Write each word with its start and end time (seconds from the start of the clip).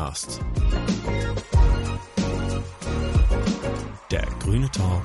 Perkscast. 0.00 0.40
Der 4.10 4.26
grüne 4.42 4.70
Talk 4.70 5.02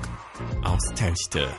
aus 0.63 0.81
Telchte. 0.95 1.49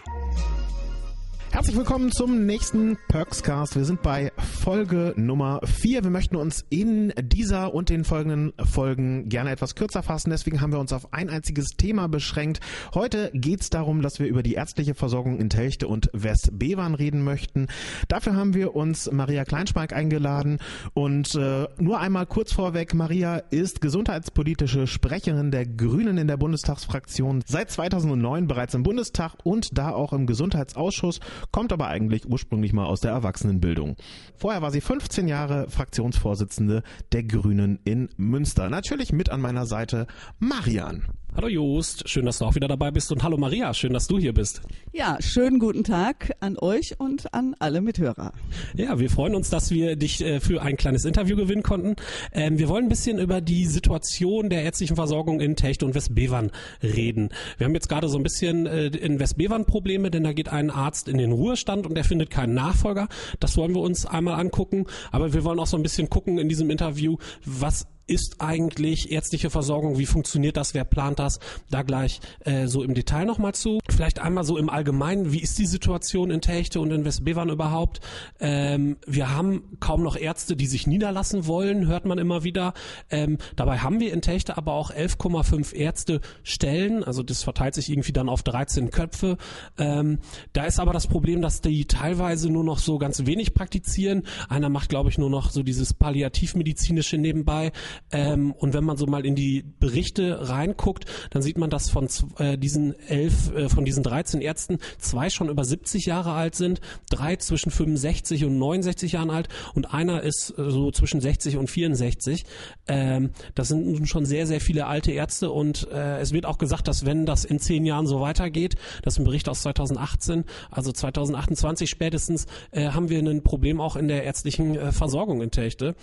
Herzlich 1.50 1.76
willkommen 1.76 2.10
zum 2.12 2.46
nächsten 2.46 2.96
Perkscast. 3.08 3.76
Wir 3.76 3.84
sind 3.84 4.00
bei 4.00 4.32
Folge 4.66 5.14
Nummer 5.14 5.60
4. 5.62 6.02
Wir 6.02 6.10
möchten 6.10 6.34
uns 6.34 6.66
in 6.70 7.12
dieser 7.22 7.72
und 7.72 7.88
den 7.88 8.02
folgenden 8.02 8.52
Folgen 8.58 9.28
gerne 9.28 9.52
etwas 9.52 9.76
kürzer 9.76 10.02
fassen. 10.02 10.30
Deswegen 10.30 10.60
haben 10.60 10.72
wir 10.72 10.80
uns 10.80 10.92
auf 10.92 11.12
ein 11.12 11.30
einziges 11.30 11.76
Thema 11.76 12.08
beschränkt. 12.08 12.58
Heute 12.92 13.30
geht 13.32 13.60
es 13.60 13.70
darum, 13.70 14.02
dass 14.02 14.18
wir 14.18 14.26
über 14.26 14.42
die 14.42 14.54
ärztliche 14.54 14.96
Versorgung 14.96 15.38
in 15.38 15.50
Telchte 15.50 15.86
und 15.86 16.10
Westbevern 16.12 16.96
reden 16.96 17.22
möchten. 17.22 17.68
Dafür 18.08 18.34
haben 18.34 18.54
wir 18.54 18.74
uns 18.74 19.08
Maria 19.08 19.44
Kleinspark 19.44 19.92
eingeladen. 19.92 20.58
Und 20.94 21.36
äh, 21.36 21.68
nur 21.78 22.00
einmal 22.00 22.26
kurz 22.26 22.52
vorweg, 22.52 22.92
Maria 22.92 23.36
ist 23.36 23.80
gesundheitspolitische 23.80 24.88
Sprecherin 24.88 25.52
der 25.52 25.64
Grünen 25.64 26.18
in 26.18 26.26
der 26.26 26.38
Bundestagsfraktion. 26.38 27.44
Seit 27.46 27.70
2009 27.70 28.48
bereits 28.48 28.74
im 28.74 28.82
Bundestag 28.82 29.34
und 29.44 29.78
da 29.78 29.92
auch 29.92 30.12
im 30.12 30.26
Gesundheitsausschuss 30.26 31.20
kommt 31.52 31.72
aber 31.72 31.86
eigentlich 31.86 32.28
ursprünglich 32.28 32.72
mal 32.72 32.86
aus 32.86 32.98
der 32.98 33.12
Erwachsenenbildung. 33.12 33.94
Vorher 34.36 34.55
war 34.62 34.70
sie 34.70 34.80
15 34.80 35.28
Jahre 35.28 35.68
Fraktionsvorsitzende 35.70 36.82
der 37.12 37.22
Grünen 37.24 37.78
in 37.84 38.08
Münster. 38.16 38.68
Natürlich 38.68 39.12
mit 39.12 39.30
an 39.30 39.40
meiner 39.40 39.66
Seite 39.66 40.06
Marian. 40.38 41.04
Hallo 41.36 41.48
Jost, 41.48 42.08
schön, 42.08 42.24
dass 42.24 42.38
du 42.38 42.46
auch 42.46 42.54
wieder 42.54 42.66
dabei 42.66 42.90
bist 42.90 43.12
und 43.12 43.22
hallo 43.22 43.36
Maria, 43.36 43.74
schön, 43.74 43.92
dass 43.92 44.06
du 44.06 44.18
hier 44.18 44.32
bist. 44.32 44.62
Ja, 44.94 45.18
schönen 45.20 45.58
guten 45.58 45.84
Tag 45.84 46.34
an 46.40 46.56
euch 46.58 46.94
und 46.98 47.34
an 47.34 47.54
alle 47.58 47.82
Mithörer. 47.82 48.32
Ja, 48.74 48.98
wir 48.98 49.10
freuen 49.10 49.34
uns, 49.34 49.50
dass 49.50 49.70
wir 49.70 49.96
dich 49.96 50.24
äh, 50.24 50.40
für 50.40 50.62
ein 50.62 50.78
kleines 50.78 51.04
Interview 51.04 51.36
gewinnen 51.36 51.62
konnten. 51.62 51.96
Ähm, 52.32 52.58
wir 52.58 52.70
wollen 52.70 52.86
ein 52.86 52.88
bisschen 52.88 53.18
über 53.18 53.42
die 53.42 53.66
Situation 53.66 54.48
der 54.48 54.62
ärztlichen 54.62 54.96
Versorgung 54.96 55.40
in 55.40 55.56
Techte 55.56 55.84
und 55.84 55.94
Westbevern 55.94 56.52
reden. 56.82 57.28
Wir 57.58 57.66
haben 57.66 57.74
jetzt 57.74 57.90
gerade 57.90 58.08
so 58.08 58.16
ein 58.16 58.22
bisschen 58.22 58.64
äh, 58.64 58.86
in 58.86 59.20
Westbevern 59.20 59.66
Probleme, 59.66 60.10
denn 60.10 60.24
da 60.24 60.32
geht 60.32 60.48
ein 60.48 60.70
Arzt 60.70 61.06
in 61.06 61.18
den 61.18 61.32
Ruhestand 61.32 61.86
und 61.86 61.98
er 61.98 62.04
findet 62.04 62.30
keinen 62.30 62.54
Nachfolger. 62.54 63.08
Das 63.40 63.58
wollen 63.58 63.74
wir 63.74 63.82
uns 63.82 64.06
einmal 64.06 64.40
angucken, 64.40 64.86
aber 65.12 65.34
wir 65.34 65.44
wollen 65.44 65.58
auch 65.58 65.66
so 65.66 65.76
ein 65.76 65.82
bisschen 65.82 66.08
gucken 66.08 66.38
in 66.38 66.48
diesem 66.48 66.70
Interview, 66.70 67.18
was 67.44 67.86
ist 68.06 68.40
eigentlich 68.40 69.10
ärztliche 69.10 69.50
Versorgung? 69.50 69.98
Wie 69.98 70.06
funktioniert 70.06 70.56
das? 70.56 70.74
Wer 70.74 70.84
plant 70.84 71.18
das? 71.18 71.40
Da 71.70 71.82
gleich 71.82 72.20
äh, 72.44 72.66
so 72.66 72.82
im 72.82 72.94
Detail 72.94 73.24
nochmal 73.24 73.54
zu. 73.54 73.80
Vielleicht 73.90 74.20
einmal 74.20 74.44
so 74.44 74.56
im 74.56 74.70
Allgemeinen, 74.70 75.32
wie 75.32 75.40
ist 75.40 75.58
die 75.58 75.66
Situation 75.66 76.30
in 76.30 76.40
Techte 76.40 76.80
und 76.80 76.90
in 76.92 77.04
Westbevern 77.04 77.48
überhaupt? 77.48 78.00
Ähm, 78.38 78.96
wir 79.06 79.34
haben 79.34 79.76
kaum 79.80 80.02
noch 80.02 80.16
Ärzte, 80.16 80.56
die 80.56 80.66
sich 80.66 80.86
niederlassen 80.86 81.46
wollen, 81.46 81.86
hört 81.86 82.04
man 82.04 82.18
immer 82.18 82.44
wieder. 82.44 82.74
Ähm, 83.10 83.38
dabei 83.56 83.78
haben 83.78 84.00
wir 84.00 84.12
in 84.12 84.22
Techte 84.22 84.56
aber 84.56 84.74
auch 84.74 84.90
11,5 84.90 85.74
Ärzte 85.74 86.20
Stellen, 86.42 87.02
also 87.02 87.22
das 87.22 87.42
verteilt 87.42 87.74
sich 87.74 87.90
irgendwie 87.90 88.12
dann 88.12 88.28
auf 88.28 88.42
13 88.42 88.90
Köpfe. 88.90 89.36
Ähm, 89.78 90.18
da 90.52 90.64
ist 90.64 90.78
aber 90.78 90.92
das 90.92 91.06
Problem, 91.08 91.42
dass 91.42 91.60
die 91.60 91.86
teilweise 91.86 92.50
nur 92.50 92.64
noch 92.64 92.78
so 92.78 92.98
ganz 92.98 93.26
wenig 93.26 93.54
praktizieren. 93.54 94.22
Einer 94.48 94.68
macht, 94.68 94.88
glaube 94.88 95.10
ich, 95.10 95.18
nur 95.18 95.30
noch 95.30 95.50
so 95.50 95.62
dieses 95.62 95.92
palliativmedizinische 95.94 97.18
nebenbei. 97.18 97.72
Ähm, 98.10 98.52
und 98.52 98.74
wenn 98.74 98.84
man 98.84 98.96
so 98.96 99.06
mal 99.06 99.24
in 99.24 99.34
die 99.34 99.62
Berichte 99.62 100.48
reinguckt, 100.48 101.06
dann 101.30 101.42
sieht 101.42 101.58
man, 101.58 101.70
dass 101.70 101.90
von 101.90 102.08
äh, 102.38 102.58
diesen 102.58 102.98
elf, 103.08 103.54
äh, 103.54 103.68
von 103.68 103.84
diesen 103.84 104.02
13 104.02 104.40
Ärzten 104.40 104.78
zwei 104.98 105.30
schon 105.30 105.48
über 105.48 105.64
70 105.64 106.06
Jahre 106.06 106.32
alt 106.32 106.54
sind, 106.54 106.80
drei 107.10 107.36
zwischen 107.36 107.70
65 107.70 108.44
und 108.44 108.58
69 108.58 109.12
Jahren 109.12 109.30
alt 109.30 109.48
und 109.74 109.92
einer 109.92 110.22
ist 110.22 110.54
äh, 110.58 110.70
so 110.70 110.90
zwischen 110.90 111.20
60 111.20 111.56
und 111.56 111.68
64. 111.68 112.44
Ähm, 112.88 113.30
das 113.54 113.68
sind 113.68 113.86
nun 113.86 114.06
schon 114.06 114.24
sehr, 114.24 114.46
sehr 114.46 114.60
viele 114.60 114.86
alte 114.86 115.12
Ärzte 115.12 115.50
und 115.50 115.88
äh, 115.90 116.18
es 116.20 116.32
wird 116.32 116.46
auch 116.46 116.58
gesagt, 116.58 116.88
dass 116.88 117.06
wenn 117.06 117.26
das 117.26 117.44
in 117.44 117.58
zehn 117.58 117.84
Jahren 117.84 118.06
so 118.06 118.20
weitergeht, 118.20 118.76
das 119.02 119.14
ist 119.14 119.20
ein 119.20 119.24
Bericht 119.24 119.48
aus 119.48 119.62
2018, 119.62 120.44
also 120.70 120.92
2028 120.92 121.90
spätestens, 121.90 122.46
äh, 122.70 122.90
haben 122.90 123.08
wir 123.08 123.18
ein 123.18 123.42
Problem 123.42 123.80
auch 123.80 123.96
in 123.96 124.08
der 124.08 124.24
ärztlichen 124.24 124.76
äh, 124.76 124.92
Versorgung 124.92 125.42
in 125.42 125.50
Techte. 125.50 125.94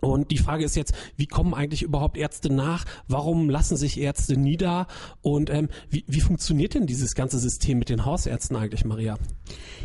Und 0.00 0.30
die 0.30 0.38
Frage 0.38 0.64
ist 0.64 0.76
jetzt, 0.76 0.94
wie 1.16 1.26
kommen 1.26 1.54
eigentlich 1.54 1.82
überhaupt 1.82 2.16
Ärzte 2.16 2.52
nach? 2.52 2.84
Warum 3.08 3.50
lassen 3.50 3.76
sich 3.76 4.00
Ärzte 4.00 4.36
nieder? 4.36 4.86
Und 5.20 5.50
ähm, 5.50 5.68
wie, 5.88 6.04
wie 6.06 6.20
funktioniert 6.20 6.74
denn 6.74 6.86
dieses 6.86 7.14
ganze 7.14 7.38
System 7.38 7.78
mit 7.78 7.88
den 7.88 8.04
Hausärzten 8.04 8.56
eigentlich, 8.56 8.84
Maria? 8.84 9.18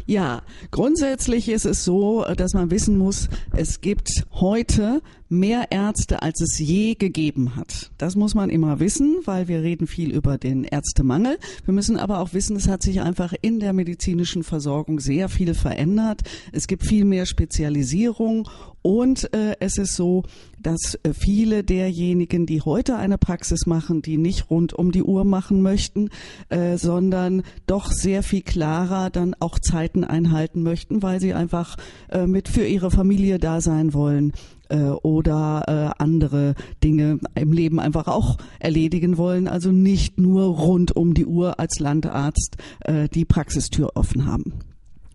Ja, 0.06 0.42
grundsätzlich 0.72 1.50
ist 1.50 1.66
es 1.66 1.84
so, 1.84 2.24
dass 2.36 2.54
man 2.54 2.72
wissen 2.72 2.98
muss, 2.98 3.30
es 3.52 3.82
gibt 3.82 4.26
heute 4.32 5.02
mehr 5.30 5.72
Ärzte, 5.72 6.22
als 6.22 6.42
es 6.42 6.60
je 6.60 6.96
gegeben 6.96 7.56
hat. 7.56 7.92
Das 7.98 8.16
muss 8.16 8.36
man 8.36 8.50
immer 8.50 8.80
wissen, 8.80 9.18
weil 9.26 9.48
wir 9.48 9.62
reden 9.62 9.88
viel 9.88 10.12
über 10.12 10.38
den 10.38 10.64
Ärztemangel. 10.64 11.38
Wir 11.66 11.74
müssen 11.74 11.98
aber 11.98 12.20
auch 12.20 12.34
wissen, 12.34 12.56
es 12.56 12.68
hat 12.68 12.84
sich 12.84 13.02
einfach 13.02 13.34
in 13.42 13.60
der 13.60 13.74
medizinischen 13.74 14.44
Versorgung 14.44 15.00
sehr 15.00 15.30
viel 15.30 15.54
verändert. 15.54 16.22
Es 16.52 16.68
gibt 16.68 16.86
viel 16.86 17.06
mehr 17.06 17.26
Spezialisierung 17.26 18.48
und 18.82 19.34
äh, 19.34 19.56
es 19.60 19.80
ist 19.80 19.96
so, 19.96 20.24
dass 20.60 21.00
äh, 21.02 21.14
viele 21.14 21.64
derjenigen, 21.64 22.46
die 22.46 22.62
heute 22.62 22.98
eine 22.98 23.18
Praxis 23.18 23.66
machen, 23.66 24.04
die 24.04 24.18
nicht 24.18 24.52
rund 24.52 24.74
um 24.74 24.92
die 24.92 25.02
Uhr 25.02 25.26
machen 25.26 25.64
möchten, 25.64 26.10
äh, 26.50 26.78
sondern 26.78 27.42
doch 27.66 27.92
sehr 27.92 28.22
viel 28.22 28.44
klarer 28.44 29.10
dann 29.10 29.36
auch 29.40 29.58
Zeiten 29.58 30.04
einhalten 30.04 30.62
möchten, 30.62 31.02
weil 31.02 31.20
sie 31.20 31.34
einfach 31.34 31.78
äh, 32.10 32.28
mit 32.28 32.48
für 32.48 32.66
ihre 32.66 32.92
Familie 32.92 33.40
da 33.40 33.60
sein 33.60 33.94
wollen 33.96 34.34
äh, 34.70 34.90
oder 35.04 35.64
äh, 35.68 36.04
andere 36.04 36.56
Dinge 36.84 37.20
im 37.36 37.52
Leben 37.52 37.80
einfach 37.80 38.08
auch 38.08 38.38
erledigen 38.60 39.18
wollen, 39.18 39.48
also 39.48 39.72
nicht 39.72 40.20
nur 40.20 40.46
rund 40.46 40.96
um 40.96 41.14
die 41.14 41.26
Uhr 41.26 41.60
als 41.60 41.80
Landarzt 41.80 42.58
äh, 42.82 43.08
die 43.10 43.26
Praxistür 43.26 43.92
offen 43.96 44.26
haben. 44.26 44.54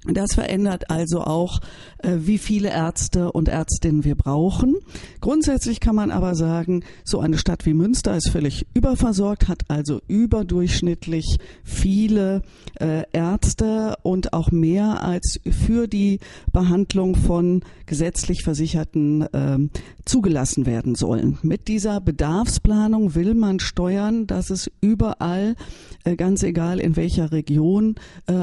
Das 0.06 0.32
verändert 0.32 0.90
also 0.90 1.20
auch, 1.20 1.60
äh, 1.98 2.16
wie 2.20 2.38
viele 2.38 2.70
Ärzte 2.70 3.32
und 3.32 3.48
Ärztinnen 3.48 4.02
wir 4.02 4.14
brauchen. 4.14 4.76
Grundsätzlich 5.20 5.78
kann 5.78 5.94
man 5.94 6.10
aber 6.10 6.34
sagen, 6.34 6.84
so 7.04 7.20
eine 7.20 7.36
Stadt 7.36 7.66
wie 7.66 7.74
Münster 7.74 8.16
ist 8.16 8.30
völlig 8.30 8.66
überversorgt, 8.72 9.48
hat 9.48 9.64
also 9.68 10.00
überdurchschnittlich 10.08 11.36
viele 11.64 12.40
äh, 12.80 13.02
Ärzte 13.12 13.96
und 14.02 14.32
auch 14.32 14.50
mehr 14.50 15.04
als 15.04 15.38
für 15.44 15.86
die 15.86 16.20
Behandlung 16.50 17.14
von 17.14 17.62
gesetzlich 17.84 18.42
Versicherten 18.42 19.26
ähm, 19.34 19.68
zugelassen 20.06 20.64
werden 20.64 20.94
sollen. 20.94 21.38
Mit 21.42 21.68
dieser 21.68 22.00
Bedarfsplanung 22.00 23.14
will 23.14 23.34
man 23.34 23.60
steuern, 23.60 24.26
dass 24.26 24.48
es 24.48 24.70
überall, 24.80 25.56
äh, 26.04 26.16
ganz 26.16 26.42
egal 26.42 26.80
in 26.80 26.96
welcher 26.96 27.32
Region, 27.32 27.96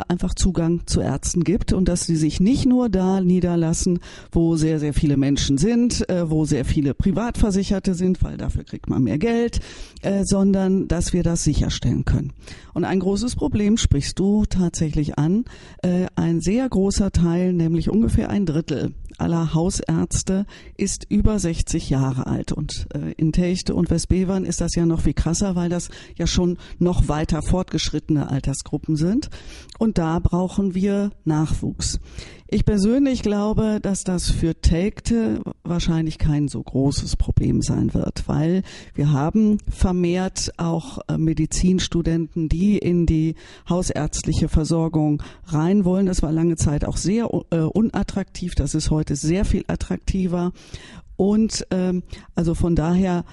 einfach 0.08 0.34
Zugang 0.34 0.86
zu 0.86 1.00
Ärzten 1.00 1.44
gibt 1.48 1.72
und 1.72 1.88
dass 1.88 2.06
sie 2.06 2.18
sich 2.18 2.42
nicht 2.42 2.66
nur 2.66 2.90
da 2.90 3.22
niederlassen, 3.22 4.00
wo 4.34 4.58
sehr, 4.58 4.80
sehr 4.80 4.94
viele 4.94 5.16
Menschen 5.16 5.58
sind, 5.58 6.08
äh, 6.10 6.30
wo 6.30 6.44
sehr 6.44 6.66
viele 6.66 6.94
Privatversicherte 6.94 7.96
sind, 7.96 8.22
weil 8.22 8.36
dafür 8.36 8.66
kriegt 8.66 8.90
man 8.90 9.02
mehr 9.02 9.18
Geld, 9.18 9.62
äh, 10.02 10.24
sondern 10.26 10.90
dass 10.90 11.14
wir 11.14 11.24
das 11.24 11.46
sicherstellen 11.46 12.04
können. 12.04 12.34
Und 12.74 12.84
ein 12.84 13.00
großes 13.00 13.38
Problem 13.38 13.78
sprichst 13.78 14.20
du 14.20 14.44
tatsächlich 14.46 15.18
an. 15.18 15.46
Äh, 15.82 16.08
ein 16.16 16.42
sehr 16.42 16.68
großer 16.68 17.12
Teil, 17.12 17.54
nämlich 17.54 17.90
ungefähr 17.90 18.30
ein 18.30 18.46
Drittel 18.46 18.94
aller 19.18 19.54
Hausärzte 19.54 20.46
ist 20.78 21.06
über 21.10 21.40
60 21.40 21.90
Jahre 21.90 22.28
alt. 22.28 22.52
Und 22.52 22.88
äh, 22.94 23.14
in 23.14 23.32
Techte 23.32 23.74
und 23.76 23.90
Westbevern 23.90 24.46
ist 24.46 24.62
das 24.62 24.76
ja 24.76 24.86
noch 24.86 25.02
viel 25.02 25.14
krasser, 25.14 25.56
weil 25.56 25.70
das 25.70 25.90
ja 26.16 26.28
schon 26.28 26.58
noch 26.80 27.08
weiter 27.08 27.42
fortgeschrittene 27.42 28.30
Altersgruppen 28.30 28.96
sind. 28.96 29.30
Und 29.80 29.98
da 29.98 30.20
brauchen 30.20 30.76
wir 30.76 31.12
Nachwuchs. 31.38 32.00
Ich 32.50 32.64
persönlich 32.64 33.22
glaube, 33.22 33.80
dass 33.82 34.04
das 34.04 34.32
für 34.32 34.60
Telgte 34.60 35.42
wahrscheinlich 35.64 36.18
kein 36.18 36.48
so 36.48 36.64
großes 36.64 37.18
Problem 37.18 37.62
sein 37.62 37.94
wird, 37.94 38.24
weil 38.28 38.64
wir 38.96 39.12
haben 39.12 39.58
vermehrt 39.70 40.52
auch 40.58 41.00
äh, 41.10 41.18
Medizinstudenten, 41.18 42.48
die 42.48 42.78
in 42.78 43.06
die 43.06 43.36
hausärztliche 43.70 44.48
Versorgung 44.48 45.22
rein 45.46 45.84
wollen. 45.84 46.06
Das 46.06 46.24
war 46.24 46.32
lange 46.32 46.56
Zeit 46.56 46.86
auch 46.86 46.98
sehr 46.98 47.30
äh, 47.52 47.58
unattraktiv. 47.58 48.56
Das 48.56 48.74
ist 48.76 48.92
heute 48.92 49.16
sehr 49.16 49.44
viel 49.44 49.66
attraktiver. 49.68 50.54
Und 51.18 51.68
ähm, 51.72 52.04
also 52.34 52.56
von 52.56 52.76
daher 52.76 53.26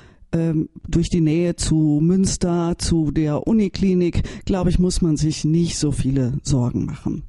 durch 0.89 1.09
die 1.09 1.21
Nähe 1.21 1.57
zu 1.57 2.01
Münster, 2.03 2.77
zu 2.79 3.11
der 3.11 3.47
Uniklinik, 3.47 4.23
glaube 4.45 4.71
ich, 4.71 4.79
muss 4.79 5.01
man 5.01 5.17
sich 5.17 5.45
nicht 5.45 5.79
so 5.79 5.93
viele 5.93 6.35
Sorgen 6.43 6.87
machen. 6.87 7.23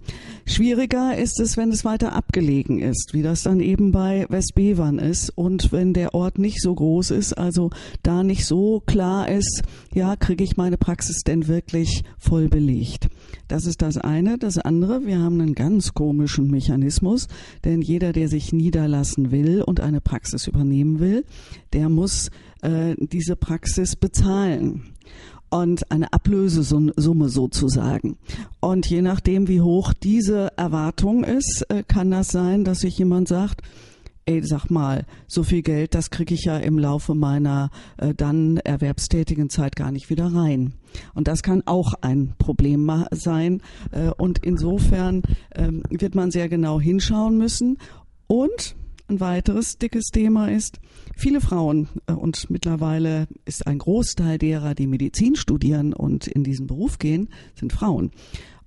Schwieriger 0.47 1.17
ist 1.17 1.39
es, 1.39 1.57
wenn 1.57 1.71
es 1.71 1.85
weiter 1.85 2.13
abgelegen 2.13 2.79
ist, 2.79 3.13
wie 3.13 3.23
das 3.23 3.43
dann 3.43 3.59
eben 3.59 3.91
bei 3.91 4.27
Westbevern 4.29 4.99
ist 4.99 5.31
und 5.31 5.71
wenn 5.71 5.93
der 5.93 6.13
Ort 6.13 6.37
nicht 6.37 6.61
so 6.61 6.75
groß 6.75 7.11
ist, 7.11 7.33
also 7.33 7.71
da 8.03 8.23
nicht 8.23 8.45
so 8.45 8.81
klar 8.85 9.27
ist, 9.27 9.63
ja, 9.93 10.15
kriege 10.15 10.43
ich 10.43 10.55
meine 10.55 10.77
Praxis 10.77 11.23
denn 11.23 11.47
wirklich 11.47 12.03
voll 12.19 12.47
belegt. 12.47 13.09
Das 13.47 13.65
ist 13.65 13.81
das 13.81 13.97
eine. 13.97 14.37
Das 14.37 14.57
andere, 14.57 15.05
wir 15.05 15.19
haben 15.19 15.39
einen 15.39 15.55
ganz 15.55 15.93
komischen 15.93 16.49
Mechanismus, 16.49 17.27
denn 17.63 17.81
jeder, 17.81 18.13
der 18.13 18.27
sich 18.27 18.53
niederlassen 18.53 19.31
will 19.31 19.61
und 19.61 19.79
eine 19.79 20.01
Praxis 20.01 20.47
übernehmen 20.47 20.99
will, 20.99 21.25
der 21.73 21.89
muss 21.89 22.29
äh, 22.61 22.95
diese 22.97 23.35
Praxis 23.35 23.95
bezahlen 23.95 24.83
und 25.49 25.91
eine 25.91 26.11
Ablösesumme 26.11 27.29
sozusagen. 27.29 28.17
Und 28.59 28.89
je 28.89 29.01
nachdem, 29.01 29.47
wie 29.47 29.61
hoch 29.61 29.93
diese 29.93 30.57
Erwartung 30.57 31.23
ist, 31.23 31.65
äh, 31.69 31.83
kann 31.87 32.11
das 32.11 32.29
sein, 32.29 32.63
dass 32.63 32.79
sich 32.79 32.97
jemand 32.97 33.27
sagt, 33.27 33.61
ey, 34.25 34.41
sag 34.43 34.69
mal, 34.69 35.05
so 35.27 35.43
viel 35.43 35.61
Geld, 35.61 35.93
das 35.93 36.09
kriege 36.09 36.33
ich 36.33 36.45
ja 36.45 36.57
im 36.57 36.79
Laufe 36.79 37.13
meiner 37.13 37.69
äh, 37.97 38.13
dann 38.13 38.57
erwerbstätigen 38.57 39.49
Zeit 39.49 39.75
gar 39.75 39.91
nicht 39.91 40.09
wieder 40.09 40.33
rein. 40.33 40.73
Und 41.13 41.27
das 41.27 41.43
kann 41.43 41.61
auch 41.65 41.93
ein 42.01 42.33
Problem 42.37 42.91
sein. 43.11 43.61
Äh, 43.91 44.09
und 44.17 44.39
insofern 44.43 45.21
äh, 45.51 45.69
wird 45.89 46.15
man 46.15 46.31
sehr 46.31 46.49
genau 46.49 46.79
hinschauen 46.79 47.37
müssen. 47.37 47.77
Und 48.27 48.75
ein 49.07 49.19
weiteres 49.19 49.77
dickes 49.77 50.05
Thema 50.05 50.51
ist, 50.51 50.79
viele 51.15 51.39
Frauen 51.39 51.89
äh, 52.07 52.13
und 52.13 52.49
mittlerweile 52.49 53.27
ist 53.45 53.67
ein 53.67 53.77
Großteil 53.77 54.39
derer, 54.39 54.73
die 54.73 54.87
Medizin 54.87 55.35
studieren 55.35 55.93
und 55.93 56.25
in 56.25 56.43
diesen 56.43 56.65
Beruf 56.65 56.97
gehen, 56.97 57.29
sind 57.53 57.71
Frauen. 57.71 58.09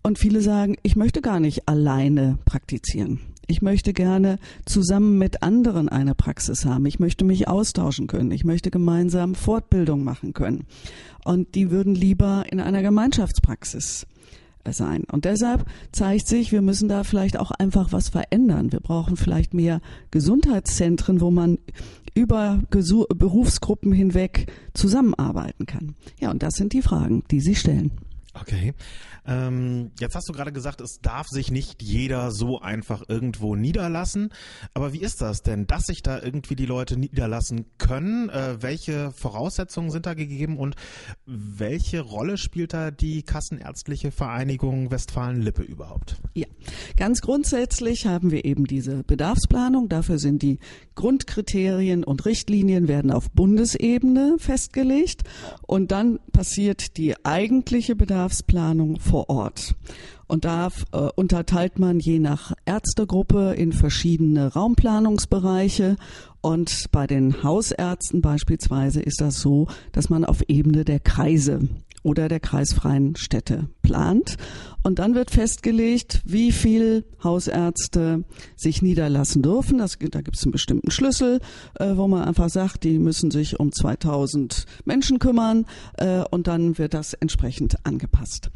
Und 0.02 0.20
viele 0.20 0.40
sagen, 0.40 0.76
ich 0.84 0.94
möchte 0.94 1.20
gar 1.20 1.40
nicht 1.40 1.68
alleine 1.68 2.38
praktizieren. 2.44 3.18
Ich 3.50 3.62
möchte 3.62 3.94
gerne 3.94 4.38
zusammen 4.66 5.16
mit 5.16 5.42
anderen 5.42 5.88
eine 5.88 6.14
Praxis 6.14 6.66
haben. 6.66 6.84
Ich 6.84 7.00
möchte 7.00 7.24
mich 7.24 7.48
austauschen 7.48 8.06
können. 8.06 8.30
Ich 8.30 8.44
möchte 8.44 8.70
gemeinsam 8.70 9.34
Fortbildung 9.34 10.04
machen 10.04 10.34
können. 10.34 10.66
Und 11.24 11.54
die 11.54 11.70
würden 11.70 11.94
lieber 11.94 12.44
in 12.50 12.60
einer 12.60 12.82
Gemeinschaftspraxis 12.82 14.06
sein. 14.70 15.04
Und 15.10 15.24
deshalb 15.24 15.64
zeigt 15.92 16.26
sich, 16.26 16.52
wir 16.52 16.60
müssen 16.60 16.90
da 16.90 17.04
vielleicht 17.04 17.38
auch 17.38 17.50
einfach 17.50 17.90
was 17.90 18.10
verändern. 18.10 18.70
Wir 18.70 18.80
brauchen 18.80 19.16
vielleicht 19.16 19.54
mehr 19.54 19.80
Gesundheitszentren, 20.10 21.22
wo 21.22 21.30
man 21.30 21.58
über 22.14 22.60
Berufsgruppen 22.68 23.92
hinweg 23.92 24.52
zusammenarbeiten 24.74 25.64
kann. 25.64 25.94
Ja, 26.20 26.30
und 26.30 26.42
das 26.42 26.54
sind 26.54 26.74
die 26.74 26.82
Fragen, 26.82 27.22
die 27.30 27.40
Sie 27.40 27.54
stellen. 27.54 27.92
Okay. 28.34 28.74
Ähm, 29.26 29.90
jetzt 29.98 30.14
hast 30.14 30.28
du 30.28 30.32
gerade 30.32 30.52
gesagt, 30.52 30.80
es 30.80 31.00
darf 31.00 31.26
sich 31.28 31.50
nicht 31.50 31.82
jeder 31.82 32.30
so 32.30 32.60
einfach 32.60 33.02
irgendwo 33.08 33.56
niederlassen. 33.56 34.30
Aber 34.74 34.92
wie 34.92 35.00
ist 35.00 35.20
das 35.20 35.42
denn, 35.42 35.66
dass 35.66 35.84
sich 35.84 36.02
da 36.02 36.20
irgendwie 36.20 36.54
die 36.54 36.66
Leute 36.66 36.98
niederlassen 36.98 37.66
können? 37.78 38.28
Äh, 38.28 38.62
welche 38.62 39.12
Voraussetzungen 39.12 39.90
sind 39.90 40.06
da 40.06 40.14
gegeben 40.14 40.58
und 40.58 40.76
welche 41.26 42.00
Rolle 42.00 42.36
spielt 42.36 42.74
da 42.74 42.90
die 42.90 43.22
Kassenärztliche 43.22 44.10
Vereinigung 44.10 44.90
Westfalen-Lippe 44.90 45.62
überhaupt? 45.62 46.16
Ja, 46.34 46.46
ganz 46.96 47.20
grundsätzlich 47.20 48.06
haben 48.06 48.30
wir 48.30 48.44
eben 48.44 48.66
diese 48.66 49.04
Bedarfsplanung. 49.04 49.88
Dafür 49.88 50.18
sind 50.18 50.42
die 50.42 50.58
Grundkriterien 50.94 52.04
und 52.04 52.24
Richtlinien 52.24 52.88
werden 52.88 53.10
auf 53.10 53.30
Bundesebene 53.30 54.36
festgelegt 54.38 55.22
und 55.66 55.92
dann 55.92 56.18
passiert 56.32 56.96
die 56.96 57.14
eigentliche 57.24 57.96
Bedarfsplanung 57.96 58.17
vor 58.18 58.98
vor 58.98 59.30
Ort. 59.30 59.74
Und 60.26 60.44
da 60.44 60.68
äh, 60.92 61.08
unterteilt 61.16 61.78
man 61.78 62.00
je 62.00 62.18
nach 62.18 62.52
Ärztegruppe 62.66 63.54
in 63.54 63.72
verschiedene 63.72 64.52
Raumplanungsbereiche. 64.52 65.96
Und 66.40 66.86
bei 66.92 67.06
den 67.06 67.42
Hausärzten 67.42 68.20
beispielsweise 68.20 69.00
ist 69.00 69.20
das 69.20 69.40
so, 69.40 69.68
dass 69.92 70.10
man 70.10 70.24
auf 70.24 70.42
Ebene 70.48 70.84
der 70.84 71.00
Kreise 71.00 71.68
oder 72.08 72.28
der 72.28 72.40
kreisfreien 72.40 73.16
Städte 73.16 73.68
plant. 73.82 74.36
Und 74.82 74.98
dann 74.98 75.14
wird 75.14 75.30
festgelegt, 75.30 76.22
wie 76.24 76.52
viel 76.52 77.04
Hausärzte 77.22 78.24
sich 78.56 78.80
niederlassen 78.80 79.42
dürfen. 79.42 79.76
Das, 79.76 79.98
da 79.98 80.22
gibt 80.22 80.38
es 80.38 80.44
einen 80.44 80.52
bestimmten 80.52 80.90
Schlüssel, 80.90 81.40
äh, 81.78 81.96
wo 81.96 82.08
man 82.08 82.24
einfach 82.24 82.48
sagt, 82.48 82.84
die 82.84 82.98
müssen 82.98 83.30
sich 83.30 83.60
um 83.60 83.72
2000 83.72 84.64
Menschen 84.86 85.18
kümmern 85.18 85.66
äh, 85.98 86.22
und 86.30 86.46
dann 86.46 86.78
wird 86.78 86.94
das 86.94 87.12
entsprechend 87.12 87.84
angepasst. 87.84 88.50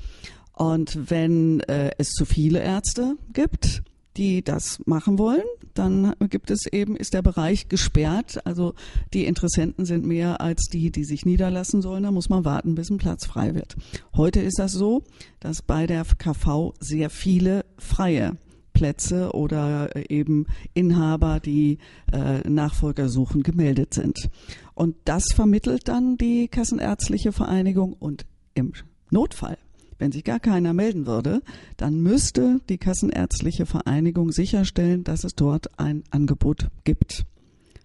Und 0.54 1.10
wenn 1.10 1.60
äh, 1.60 1.90
es 1.98 2.12
zu 2.12 2.24
viele 2.24 2.60
Ärzte 2.60 3.16
gibt, 3.34 3.82
die 4.16 4.42
das 4.42 4.80
machen 4.84 5.18
wollen, 5.18 5.42
dann 5.74 6.14
gibt 6.28 6.50
es 6.50 6.66
eben, 6.66 6.96
ist 6.96 7.14
der 7.14 7.22
Bereich 7.22 7.68
gesperrt. 7.68 8.44
Also 8.46 8.74
die 9.14 9.24
Interessenten 9.24 9.84
sind 9.84 10.04
mehr 10.04 10.40
als 10.40 10.68
die, 10.72 10.90
die 10.90 11.04
sich 11.04 11.24
niederlassen 11.24 11.82
sollen. 11.82 12.02
Da 12.02 12.10
muss 12.10 12.28
man 12.28 12.44
warten, 12.44 12.74
bis 12.74 12.90
ein 12.90 12.98
Platz 12.98 13.26
frei 13.26 13.54
wird. 13.54 13.76
Heute 14.14 14.40
ist 14.40 14.58
das 14.58 14.72
so, 14.72 15.02
dass 15.40 15.62
bei 15.62 15.86
der 15.86 16.04
KV 16.04 16.74
sehr 16.78 17.10
viele 17.10 17.64
freie 17.78 18.36
Plätze 18.72 19.32
oder 19.32 19.90
eben 20.10 20.46
Inhaber, 20.74 21.40
die 21.40 21.78
äh, 22.12 22.48
Nachfolger 22.48 23.08
suchen, 23.08 23.42
gemeldet 23.42 23.94
sind. 23.94 24.30
Und 24.74 24.96
das 25.04 25.24
vermittelt 25.34 25.88
dann 25.88 26.16
die 26.16 26.48
Kassenärztliche 26.48 27.32
Vereinigung 27.32 27.92
und 27.92 28.26
im 28.54 28.72
Notfall 29.10 29.58
wenn 30.02 30.10
sich 30.10 30.24
gar 30.24 30.40
keiner 30.40 30.72
melden 30.72 31.06
würde, 31.06 31.42
dann 31.76 32.00
müsste 32.02 32.60
die 32.68 32.76
Kassenärztliche 32.76 33.66
Vereinigung 33.66 34.32
sicherstellen, 34.32 35.04
dass 35.04 35.22
es 35.22 35.36
dort 35.36 35.78
ein 35.78 36.02
Angebot 36.10 36.70
gibt. 36.82 37.24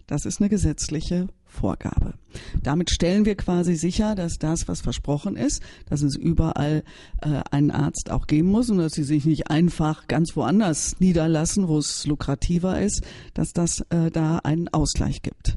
Das 0.08 0.24
ist 0.24 0.40
eine 0.40 0.48
gesetzliche 0.48 1.28
Vorgabe. 1.44 2.14
Damit 2.60 2.90
stellen 2.90 3.24
wir 3.24 3.36
quasi 3.36 3.76
sicher, 3.76 4.16
dass 4.16 4.38
das, 4.40 4.66
was 4.66 4.80
versprochen 4.80 5.36
ist, 5.36 5.62
dass 5.88 6.02
es 6.02 6.16
überall 6.16 6.82
äh, 7.22 7.40
einen 7.52 7.70
Arzt 7.70 8.10
auch 8.10 8.26
geben 8.26 8.48
muss 8.48 8.68
und 8.68 8.78
dass 8.78 8.94
sie 8.94 9.04
sich 9.04 9.24
nicht 9.24 9.48
einfach 9.48 10.08
ganz 10.08 10.34
woanders 10.34 10.98
niederlassen, 10.98 11.68
wo 11.68 11.78
es 11.78 12.04
lukrativer 12.04 12.80
ist, 12.80 13.04
dass 13.34 13.52
das 13.52 13.82
äh, 13.90 14.10
da 14.10 14.38
einen 14.38 14.66
Ausgleich 14.66 15.22
gibt. 15.22 15.56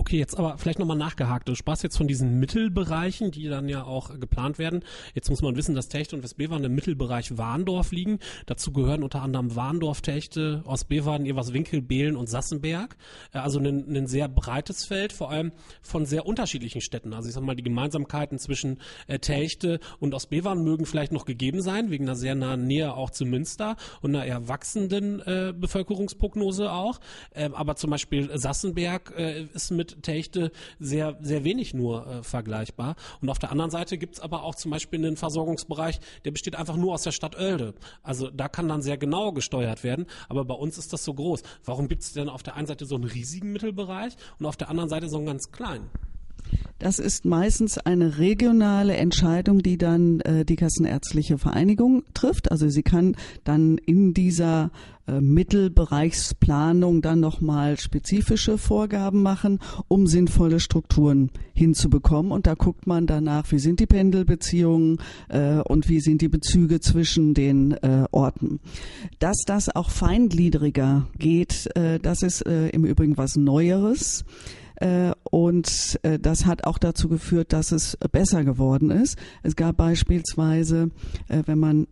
Okay, 0.00 0.16
jetzt 0.16 0.38
aber 0.38 0.56
vielleicht 0.58 0.78
nochmal 0.78 0.96
nachgehakt. 0.96 1.48
Du 1.48 1.56
sprachst 1.56 1.82
jetzt 1.82 1.96
von 1.96 2.06
diesen 2.06 2.38
Mittelbereichen, 2.38 3.32
die 3.32 3.48
dann 3.48 3.68
ja 3.68 3.82
auch 3.82 4.18
geplant 4.18 4.58
werden. 4.58 4.84
Jetzt 5.12 5.28
muss 5.28 5.42
man 5.42 5.56
wissen, 5.56 5.74
dass 5.74 5.88
Techte 5.88 6.14
und 6.14 6.22
Westbevern 6.22 6.62
im 6.62 6.74
Mittelbereich 6.74 7.36
Warndorf 7.36 7.90
liegen. 7.90 8.20
Dazu 8.46 8.72
gehören 8.72 9.02
unter 9.02 9.22
anderem 9.22 9.56
Warndorf, 9.56 10.00
Techte, 10.00 10.62
Ostbevern, 10.64 11.26
Everswinkel, 11.26 11.82
Behlen 11.82 12.16
und 12.16 12.28
Sassenberg. 12.28 12.96
Äh, 13.34 13.38
also 13.38 13.58
ein, 13.58 13.96
ein 13.96 14.06
sehr 14.06 14.28
breites 14.28 14.84
Feld, 14.86 15.12
vor 15.12 15.30
allem 15.30 15.50
von 15.82 16.06
sehr 16.06 16.26
unterschiedlichen 16.26 16.80
Städten. 16.80 17.12
Also 17.12 17.28
ich 17.28 17.34
sag 17.34 17.42
mal, 17.42 17.56
die 17.56 17.64
Gemeinsamkeiten 17.64 18.38
zwischen 18.38 18.78
äh, 19.08 19.18
Techte 19.18 19.80
und 19.98 20.14
Ostbevern 20.14 20.62
mögen 20.62 20.86
vielleicht 20.86 21.10
noch 21.10 21.24
gegeben 21.24 21.60
sein, 21.60 21.90
wegen 21.90 22.04
einer 22.04 22.16
sehr 22.16 22.36
nahen 22.36 22.66
Nähe 22.68 22.94
auch 22.94 23.10
zu 23.10 23.26
Münster 23.26 23.76
und 24.00 24.14
einer 24.14 24.24
eher 24.24 24.46
wachsenden 24.46 25.20
äh, 25.20 25.52
Bevölkerungsprognose 25.54 26.70
auch. 26.70 27.00
Ähm, 27.34 27.52
aber 27.54 27.74
zum 27.74 27.90
Beispiel 27.90 28.30
Sassenberg 28.38 29.12
äh, 29.16 29.42
ist 29.52 29.72
mit 29.72 29.87
Techte 30.02 30.52
sehr, 30.78 31.16
sehr 31.20 31.44
wenig 31.44 31.74
nur 31.74 32.06
äh, 32.06 32.22
vergleichbar. 32.22 32.96
Und 33.20 33.28
auf 33.28 33.38
der 33.38 33.50
anderen 33.50 33.70
Seite 33.70 33.98
gibt's 33.98 34.20
aber 34.20 34.42
auch 34.44 34.54
zum 34.54 34.70
Beispiel 34.70 35.04
einen 35.04 35.16
Versorgungsbereich, 35.16 36.00
der 36.24 36.30
besteht 36.30 36.56
einfach 36.56 36.76
nur 36.76 36.94
aus 36.94 37.02
der 37.02 37.12
Stadt 37.12 37.36
Oelde. 37.38 37.74
Also 38.02 38.30
da 38.30 38.48
kann 38.48 38.68
dann 38.68 38.82
sehr 38.82 38.98
genau 38.98 39.32
gesteuert 39.32 39.84
werden, 39.84 40.06
aber 40.28 40.44
bei 40.44 40.54
uns 40.54 40.78
ist 40.78 40.92
das 40.92 41.04
so 41.04 41.14
groß. 41.14 41.42
Warum 41.64 41.88
gibt's 41.88 42.12
denn 42.12 42.28
auf 42.28 42.42
der 42.42 42.56
einen 42.56 42.66
Seite 42.66 42.86
so 42.86 42.94
einen 42.94 43.04
riesigen 43.04 43.52
Mittelbereich 43.52 44.14
und 44.38 44.46
auf 44.46 44.56
der 44.56 44.68
anderen 44.68 44.88
Seite 44.88 45.08
so 45.08 45.16
einen 45.16 45.26
ganz 45.26 45.50
kleinen? 45.50 45.90
Das 46.78 47.00
ist 47.00 47.24
meistens 47.24 47.76
eine 47.76 48.18
regionale 48.18 48.96
Entscheidung, 48.96 49.62
die 49.62 49.78
dann 49.78 50.20
äh, 50.20 50.44
die 50.44 50.54
Kassenärztliche 50.54 51.36
Vereinigung 51.36 52.04
trifft. 52.14 52.52
Also 52.52 52.68
sie 52.68 52.82
kann 52.82 53.16
dann 53.42 53.78
in 53.78 54.14
dieser 54.14 54.70
äh, 55.08 55.20
Mittelbereichsplanung 55.20 57.02
dann 57.02 57.18
nochmal 57.18 57.80
spezifische 57.80 58.58
Vorgaben 58.58 59.22
machen, 59.22 59.58
um 59.88 60.06
sinnvolle 60.06 60.60
Strukturen 60.60 61.30
hinzubekommen. 61.52 62.30
Und 62.30 62.46
da 62.46 62.54
guckt 62.54 62.86
man 62.86 63.08
danach, 63.08 63.50
wie 63.50 63.58
sind 63.58 63.80
die 63.80 63.86
Pendelbeziehungen 63.86 64.98
äh, 65.28 65.58
und 65.58 65.88
wie 65.88 65.98
sind 65.98 66.22
die 66.22 66.28
Bezüge 66.28 66.78
zwischen 66.78 67.34
den 67.34 67.72
äh, 67.72 68.04
Orten. 68.12 68.60
Dass 69.18 69.38
das 69.46 69.74
auch 69.74 69.90
feingliedriger 69.90 71.08
geht, 71.18 71.74
äh, 71.74 71.98
das 71.98 72.22
ist 72.22 72.46
äh, 72.46 72.68
im 72.68 72.84
Übrigen 72.84 73.16
was 73.16 73.34
Neueres. 73.34 74.24
Äh, 74.80 75.12
und 75.24 75.98
äh, 76.02 76.18
das 76.18 76.46
hat 76.46 76.64
auch 76.64 76.78
dazu 76.78 77.08
geführt, 77.08 77.52
dass 77.52 77.72
es 77.72 77.96
besser 78.12 78.44
geworden 78.44 78.90
ist. 78.90 79.18
Es 79.42 79.56
gab 79.56 79.76
beispielsweise, 79.76 80.90
äh, 81.28 81.42
wenn 81.46 81.58
man 81.58 81.86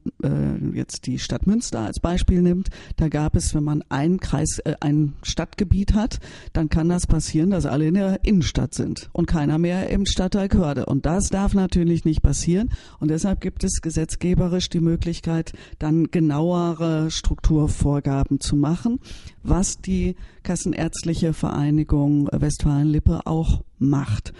jetzt 0.73 1.07
die 1.07 1.19
Stadt 1.19 1.47
Münster 1.47 1.81
als 1.81 2.01
Beispiel 2.01 2.43
nimmt, 2.43 2.69
da 2.97 3.09
gab 3.09 3.37
es, 3.37 3.55
wenn 3.55 3.63
man 3.63 3.85
ein 3.91 4.19
Kreis, 4.19 4.61
ein 4.81 5.13
Stadtgebiet 5.23 5.95
hat, 5.95 6.19
dann 6.53 6.69
kann 6.69 6.89
das 6.89 7.07
passieren, 7.07 7.51
dass 7.51 7.67
alle 7.67 7.87
in 7.87 7.95
der 7.95 8.25
Innenstadt 8.25 8.75
sind 8.75 9.09
und 9.13 9.27
keiner 9.27 9.59
mehr 9.59 9.91
im 9.91 10.05
Stadtteil 10.07 10.49
Körde. 10.49 10.87
Und 10.87 11.07
das 11.07 11.29
darf 11.29 11.55
natürlich 11.55 12.05
nicht 12.05 12.23
passieren. 12.23 12.71
Und 12.99 13.09
deshalb 13.09 13.41
gibt 13.41 13.63
es 13.63 13.81
gesetzgeberisch 13.83 14.69
die 14.69 14.81
Möglichkeit, 14.81 15.53
dann 15.79 16.11
genauere 16.11 17.11
Strukturvorgaben 17.11 18.41
zu 18.41 18.57
machen, 18.57 18.99
was 19.49 19.79
die 19.79 20.17
Kassenärztliche 20.43 21.33
Vereinigung 21.33 22.29
Westfalen-Lippe 22.33 23.27
auch 23.27 23.63
macht. 23.79 24.33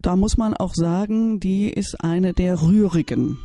Da 0.00 0.16
muss 0.16 0.36
man 0.36 0.54
auch 0.54 0.74
sagen, 0.74 1.40
die 1.40 1.70
ist 1.70 2.00
eine 2.02 2.32
der 2.32 2.62
rührigen 2.62 3.38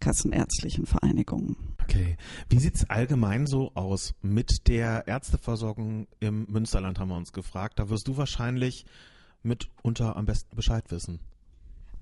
kassenärztlichen 0.00 0.86
Vereinigungen. 0.86 1.56
Okay. 1.82 2.16
Wie 2.48 2.58
sieht's 2.58 2.88
allgemein 2.88 3.46
so 3.46 3.72
aus 3.74 4.14
mit 4.22 4.68
der 4.68 5.08
Ärzteversorgung 5.08 6.06
im 6.20 6.46
Münsterland, 6.48 6.98
haben 6.98 7.08
wir 7.08 7.16
uns 7.16 7.32
gefragt. 7.32 7.78
Da 7.78 7.88
wirst 7.88 8.06
du 8.06 8.16
wahrscheinlich 8.16 8.84
mitunter 9.42 10.16
am 10.16 10.26
besten 10.26 10.54
Bescheid 10.54 10.84
wissen. 10.90 11.20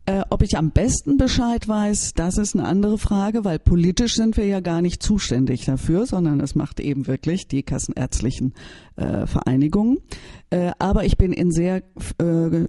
Äh, 0.08 0.22
ob 0.30 0.42
ich 0.42 0.56
am 0.56 0.70
besten 0.70 1.16
Bescheid 1.16 1.66
weiß, 1.66 2.14
das 2.14 2.38
ist 2.38 2.54
eine 2.54 2.64
andere 2.64 2.96
Frage, 2.96 3.44
weil 3.44 3.58
politisch 3.58 4.14
sind 4.14 4.36
wir 4.36 4.46
ja 4.46 4.60
gar 4.60 4.80
nicht 4.80 5.02
zuständig 5.02 5.64
dafür, 5.64 6.06
sondern 6.06 6.38
es 6.38 6.54
macht 6.54 6.78
eben 6.78 7.08
wirklich 7.08 7.48
die 7.48 7.64
kassenärztlichen 7.64 8.54
äh, 8.94 9.26
Vereinigungen. 9.26 9.98
Äh, 10.50 10.70
aber 10.78 11.04
ich 11.04 11.18
bin 11.18 11.32
in 11.32 11.50
sehr 11.50 11.82
äh, 12.18 12.68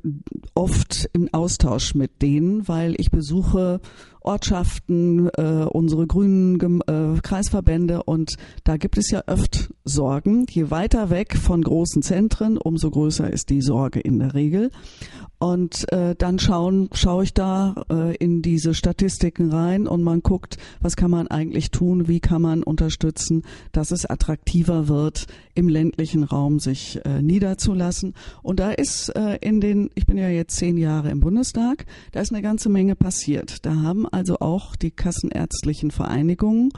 oft 0.56 1.10
im 1.14 1.32
Austausch 1.32 1.94
mit 1.94 2.24
denen, 2.24 2.68
weil 2.68 2.96
ich 2.98 3.12
besuche 3.12 3.82
Ortschaften, 4.28 5.30
äh, 5.38 5.66
unsere 5.72 6.06
grünen 6.06 6.82
äh, 6.82 7.20
Kreisverbände 7.22 8.04
und 8.04 8.36
da 8.66 8.76
gibt 8.76 8.98
es 8.98 9.10
ja 9.10 9.24
oft 9.26 9.74
Sorgen. 9.86 10.46
Je 10.50 10.70
weiter 10.70 11.10
weg 11.10 11.38
von 11.38 11.62
großen 11.62 12.02
Zentren, 12.02 12.58
umso 12.58 12.92
größer 12.92 13.32
ist 13.32 13.50
die 13.50 13.62
Sorge 13.62 14.02
in 14.02 14.20
der 14.20 14.34
Regel. 14.34 14.70
Und 15.40 15.92
äh, 15.94 16.16
dann 16.16 16.40
schauen, 16.40 16.90
schaue 16.94 17.24
ich 17.24 17.34
da 17.34 17.84
äh, 17.92 18.16
in 18.16 18.42
diese 18.42 18.74
Statistiken 18.74 19.52
rein 19.52 19.88
und 19.88 20.02
man 20.02 20.22
guckt, 20.22 20.58
was 20.82 20.96
kann 20.96 21.12
man 21.12 21.28
eigentlich 21.28 21.70
tun, 21.70 22.08
wie 22.08 22.20
kann 22.20 22.42
man 22.42 22.64
unterstützen, 22.64 23.44
dass 23.72 23.92
es 23.92 24.08
attraktiver 24.08 24.88
wird, 24.88 25.28
im 25.54 25.70
ländlichen 25.70 26.24
Raum 26.24 26.60
sich 26.60 27.00
äh, 27.06 27.22
niederzulassen. 27.22 28.16
Und 28.42 28.60
da 28.60 28.72
ist 28.72 29.10
äh, 29.10 29.38
in 29.38 29.62
den, 29.62 29.92
ich 29.94 30.08
bin 30.08 30.18
ja 30.18 30.28
jetzt 30.28 30.56
zehn 30.56 30.76
Jahre 30.76 31.12
im 31.12 31.20
Bundestag, 31.20 31.86
da 32.14 32.22
ist 32.22 32.32
eine 32.34 32.42
ganze 32.42 32.70
Menge 32.70 32.96
passiert. 32.96 33.64
Da 33.64 33.76
haben 33.76 34.08
also 34.18 34.40
auch 34.40 34.76
die 34.76 34.90
kassenärztlichen 34.90 35.92
Vereinigungen 35.92 36.72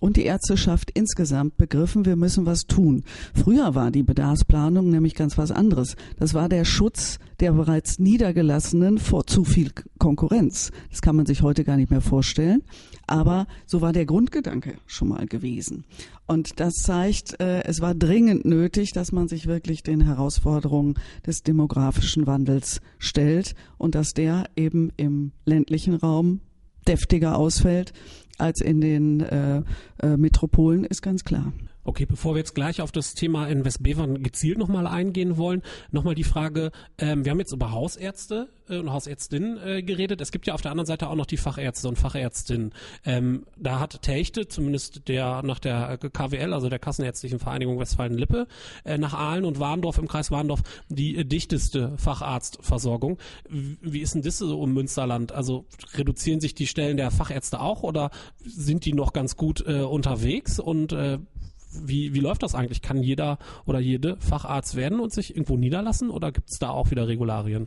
und 0.00 0.16
die 0.16 0.24
Ärzteschaft 0.24 0.90
insgesamt 0.94 1.56
begriffen, 1.56 2.04
wir 2.04 2.16
müssen 2.16 2.46
was 2.46 2.66
tun. 2.66 3.04
Früher 3.34 3.74
war 3.74 3.90
die 3.90 4.02
Bedarfsplanung 4.02 4.88
nämlich 4.90 5.14
ganz 5.14 5.36
was 5.36 5.50
anderes. 5.50 5.96
Das 6.18 6.34
war 6.34 6.48
der 6.48 6.64
Schutz 6.64 7.18
der 7.40 7.52
bereits 7.52 7.98
Niedergelassenen 7.98 8.98
vor 8.98 9.26
zu 9.26 9.44
viel 9.44 9.70
Konkurrenz. 9.98 10.72
Das 10.90 11.02
kann 11.02 11.16
man 11.16 11.26
sich 11.26 11.42
heute 11.42 11.64
gar 11.64 11.76
nicht 11.76 11.90
mehr 11.90 12.00
vorstellen. 12.00 12.62
Aber 13.06 13.46
so 13.66 13.80
war 13.80 13.92
der 13.92 14.06
Grundgedanke 14.06 14.78
schon 14.86 15.08
mal 15.08 15.26
gewesen. 15.26 15.84
Und 16.26 16.60
das 16.60 16.74
zeigt, 16.74 17.40
äh, 17.40 17.62
es 17.64 17.80
war 17.80 17.94
dringend 17.94 18.44
nötig, 18.44 18.92
dass 18.92 19.12
man 19.12 19.28
sich 19.28 19.46
wirklich 19.46 19.82
den 19.82 20.00
Herausforderungen 20.00 20.94
des 21.26 21.42
demografischen 21.42 22.26
Wandels 22.26 22.80
stellt 22.98 23.54
und 23.78 23.94
dass 23.94 24.14
der 24.14 24.48
eben 24.56 24.90
im 24.96 25.32
ländlichen 25.44 25.94
Raum 25.94 26.40
deftiger 26.88 27.36
ausfällt 27.36 27.92
als 28.38 28.60
in 28.60 28.80
den 28.80 29.20
äh, 29.20 29.62
äh, 30.02 30.16
Metropolen, 30.16 30.84
ist 30.84 31.02
ganz 31.02 31.24
klar. 31.24 31.52
Okay, 31.88 32.04
bevor 32.04 32.34
wir 32.34 32.40
jetzt 32.40 32.54
gleich 32.54 32.82
auf 32.82 32.92
das 32.92 33.14
Thema 33.14 33.48
in 33.48 33.64
Westbevern 33.64 34.22
gezielt 34.22 34.58
nochmal 34.58 34.86
eingehen 34.86 35.38
wollen, 35.38 35.62
nochmal 35.90 36.14
die 36.14 36.22
Frage, 36.22 36.70
ähm, 36.98 37.24
wir 37.24 37.30
haben 37.32 37.38
jetzt 37.38 37.52
über 37.52 37.72
Hausärzte 37.72 38.50
äh, 38.68 38.76
und 38.76 38.92
Hausärztinnen 38.92 39.56
äh, 39.56 39.82
geredet. 39.82 40.20
Es 40.20 40.30
gibt 40.30 40.46
ja 40.46 40.52
auf 40.52 40.60
der 40.60 40.70
anderen 40.70 40.84
Seite 40.84 41.08
auch 41.08 41.14
noch 41.14 41.24
die 41.24 41.38
Fachärzte 41.38 41.88
und 41.88 41.96
Fachärztinnen. 41.96 42.74
Ähm, 43.06 43.46
da 43.56 43.80
hat 43.80 44.02
Techte, 44.02 44.48
zumindest 44.48 45.08
der 45.08 45.40
nach 45.42 45.58
der 45.58 45.96
KWL, 45.96 46.52
also 46.52 46.68
der 46.68 46.78
Kassenärztlichen 46.78 47.38
Vereinigung 47.38 47.78
Westfalen-Lippe, 47.78 48.48
äh, 48.84 48.98
nach 48.98 49.14
Aalen 49.14 49.46
und 49.46 49.58
Warndorf 49.58 49.96
im 49.96 50.08
Kreis 50.08 50.30
Warndorf 50.30 50.60
die 50.90 51.16
äh, 51.16 51.24
dichteste 51.24 51.96
Facharztversorgung. 51.96 53.16
Wie 53.48 54.00
ist 54.00 54.14
denn 54.14 54.20
das 54.20 54.36
so 54.36 54.62
im 54.62 54.74
Münsterland? 54.74 55.32
Also 55.32 55.64
reduzieren 55.94 56.40
sich 56.40 56.54
die 56.54 56.66
Stellen 56.66 56.98
der 56.98 57.10
Fachärzte 57.10 57.60
auch 57.60 57.82
oder 57.82 58.10
sind 58.44 58.84
die 58.84 58.92
noch 58.92 59.14
ganz 59.14 59.38
gut 59.38 59.64
äh, 59.66 59.80
unterwegs 59.80 60.60
und 60.60 60.92
äh, 60.92 61.18
wie, 61.72 62.14
wie 62.14 62.20
läuft 62.20 62.42
das 62.42 62.54
eigentlich? 62.54 62.82
Kann 62.82 63.02
jeder 63.02 63.38
oder 63.66 63.80
jede 63.80 64.16
Facharzt 64.18 64.76
werden 64.76 65.00
und 65.00 65.12
sich 65.12 65.30
irgendwo 65.30 65.56
niederlassen 65.56 66.10
oder 66.10 66.32
gibt 66.32 66.50
es 66.50 66.58
da 66.58 66.70
auch 66.70 66.90
wieder 66.90 67.08
Regularien? 67.08 67.66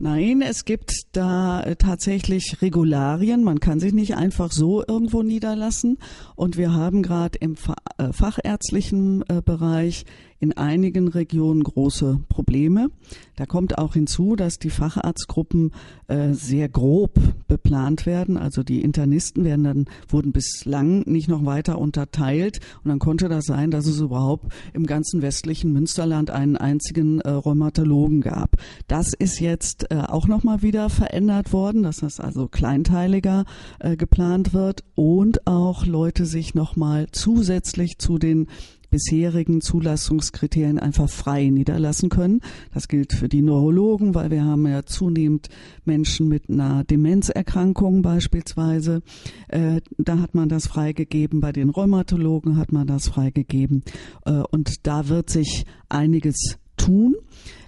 Nein, 0.00 0.42
es 0.42 0.64
gibt 0.64 0.92
da 1.12 1.60
äh, 1.62 1.74
tatsächlich 1.74 2.62
Regularien. 2.62 3.42
Man 3.42 3.58
kann 3.58 3.80
sich 3.80 3.92
nicht 3.92 4.16
einfach 4.16 4.52
so 4.52 4.84
irgendwo 4.86 5.24
niederlassen. 5.24 5.98
Und 6.36 6.56
wir 6.56 6.72
haben 6.72 7.02
gerade 7.02 7.38
im 7.38 7.56
äh, 7.96 8.12
fachärztlichen 8.12 9.24
äh, 9.28 9.42
Bereich 9.44 10.04
in 10.40 10.56
einigen 10.56 11.08
Regionen 11.08 11.62
große 11.64 12.20
Probleme. 12.28 12.90
Da 13.36 13.46
kommt 13.46 13.78
auch 13.78 13.94
hinzu, 13.94 14.36
dass 14.36 14.58
die 14.58 14.70
Facharztgruppen 14.70 15.72
äh, 16.06 16.32
sehr 16.32 16.68
grob 16.68 17.18
beplant 17.48 18.06
werden. 18.06 18.36
Also 18.36 18.62
die 18.62 18.82
Internisten 18.82 19.44
werden 19.44 19.64
dann, 19.64 19.84
wurden 20.08 20.32
bislang 20.32 21.02
nicht 21.06 21.28
noch 21.28 21.44
weiter 21.44 21.78
unterteilt. 21.78 22.60
Und 22.84 22.88
dann 22.88 22.98
konnte 22.98 23.28
das 23.28 23.46
sein, 23.46 23.70
dass 23.70 23.86
es 23.86 24.00
überhaupt 24.00 24.52
im 24.72 24.86
ganzen 24.86 25.22
westlichen 25.22 25.72
Münsterland 25.72 26.30
einen 26.30 26.56
einzigen 26.56 27.20
äh, 27.20 27.30
Rheumatologen 27.30 28.20
gab. 28.20 28.56
Das 28.86 29.12
ist 29.14 29.40
jetzt 29.40 29.90
äh, 29.90 29.96
auch 29.96 30.28
nochmal 30.28 30.62
wieder 30.62 30.88
verändert 30.88 31.52
worden, 31.52 31.82
dass 31.82 31.98
das 31.98 32.20
also 32.20 32.46
kleinteiliger 32.46 33.44
äh, 33.80 33.96
geplant 33.96 34.54
wird 34.54 34.84
und 34.94 35.46
auch 35.46 35.84
Leute 35.84 36.26
sich 36.26 36.54
nochmal 36.54 37.08
zusätzlich 37.10 37.98
zu 37.98 38.18
den 38.18 38.46
bisherigen 38.90 39.60
Zulassungskriterien 39.60 40.78
einfach 40.78 41.08
frei 41.08 41.48
niederlassen 41.48 42.08
können. 42.08 42.40
Das 42.72 42.88
gilt 42.88 43.12
für 43.12 43.28
die 43.28 43.42
Neurologen, 43.42 44.14
weil 44.14 44.30
wir 44.30 44.44
haben 44.44 44.66
ja 44.66 44.84
zunehmend 44.84 45.48
Menschen 45.84 46.28
mit 46.28 46.48
einer 46.48 46.84
Demenzerkrankung 46.84 48.02
beispielsweise. 48.02 49.02
Äh, 49.48 49.80
da 49.98 50.18
hat 50.18 50.34
man 50.34 50.48
das 50.48 50.66
freigegeben. 50.66 51.40
Bei 51.40 51.52
den 51.52 51.70
Rheumatologen 51.70 52.56
hat 52.56 52.72
man 52.72 52.86
das 52.86 53.08
freigegeben. 53.08 53.82
Äh, 54.24 54.42
und 54.50 54.86
da 54.86 55.08
wird 55.08 55.30
sich 55.30 55.64
einiges 55.88 56.58
tun. 56.76 57.16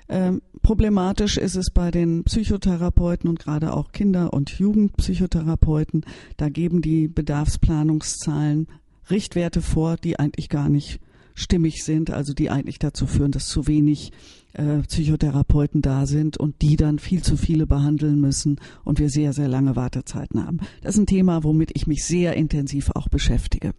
Ähm, 0.08 0.42
problematisch 0.62 1.36
ist 1.36 1.54
es 1.54 1.70
bei 1.70 1.92
den 1.92 2.24
Psychotherapeuten 2.24 3.30
und 3.30 3.38
gerade 3.38 3.72
auch 3.72 3.92
Kinder- 3.92 4.32
und 4.32 4.50
Jugendpsychotherapeuten. 4.58 6.04
Da 6.36 6.48
geben 6.48 6.82
die 6.82 7.06
Bedarfsplanungszahlen 7.06 8.66
Richtwerte 9.08 9.62
vor, 9.62 9.96
die 9.96 10.18
eigentlich 10.18 10.48
gar 10.48 10.68
nicht 10.68 11.00
stimmig 11.34 11.84
sind, 11.84 12.10
also 12.10 12.34
die 12.34 12.50
eigentlich 12.50 12.78
dazu 12.78 13.06
führen, 13.06 13.32
dass 13.32 13.46
zu 13.46 13.66
wenig 13.66 14.12
äh, 14.52 14.78
Psychotherapeuten 14.78 15.82
da 15.82 16.06
sind 16.06 16.36
und 16.36 16.62
die 16.62 16.76
dann 16.76 16.98
viel 16.98 17.22
zu 17.22 17.36
viele 17.36 17.66
behandeln 17.66 18.20
müssen 18.20 18.60
und 18.84 18.98
wir 18.98 19.08
sehr, 19.08 19.32
sehr 19.32 19.48
lange 19.48 19.76
Wartezeiten 19.76 20.44
haben. 20.44 20.58
Das 20.82 20.94
ist 20.94 21.00
ein 21.00 21.06
Thema, 21.06 21.44
womit 21.44 21.70
ich 21.74 21.86
mich 21.86 22.04
sehr 22.04 22.34
intensiv 22.34 22.90
auch 22.94 23.08
beschäftige. 23.08 23.72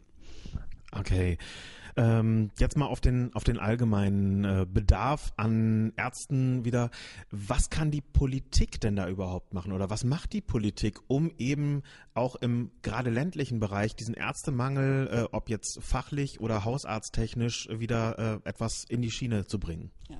Okay. 0.91 1.37
Ähm, 1.97 2.49
jetzt 2.59 2.77
mal 2.77 2.85
auf 2.85 3.01
den, 3.01 3.33
auf 3.33 3.43
den 3.43 3.59
allgemeinen 3.59 4.43
äh, 4.43 4.65
Bedarf 4.71 5.33
an 5.37 5.93
Ärzten 5.97 6.65
wieder. 6.65 6.89
Was 7.31 7.69
kann 7.69 7.91
die 7.91 8.01
Politik 8.01 8.79
denn 8.81 8.95
da 8.95 9.07
überhaupt 9.07 9.53
machen 9.53 9.71
oder 9.71 9.89
was 9.89 10.03
macht 10.03 10.33
die 10.33 10.41
Politik, 10.41 10.99
um 11.07 11.31
eben 11.37 11.83
auch 12.13 12.35
im 12.35 12.71
gerade 12.81 13.09
ländlichen 13.09 13.59
Bereich 13.59 13.95
diesen 13.95 14.13
Ärztemangel, 14.13 15.09
äh, 15.11 15.23
ob 15.31 15.49
jetzt 15.49 15.79
fachlich 15.81 16.39
oder 16.39 16.65
hausarzttechnisch, 16.65 17.69
wieder 17.71 18.41
äh, 18.43 18.49
etwas 18.49 18.85
in 18.87 19.01
die 19.01 19.11
Schiene 19.11 19.45
zu 19.45 19.59
bringen? 19.59 19.91
Ja. 20.09 20.17